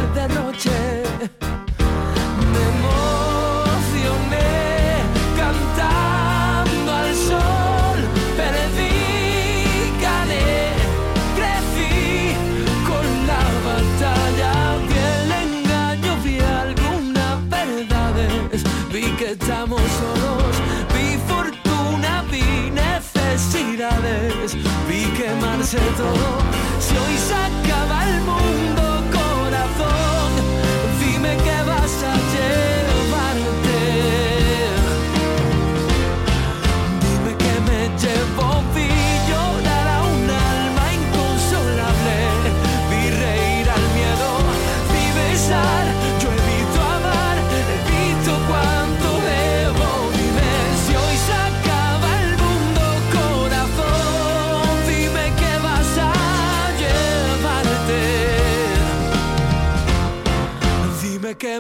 todo. 25.97 26.46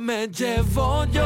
me 0.00 0.28
llevo 0.28 1.04
yo. 1.06 1.24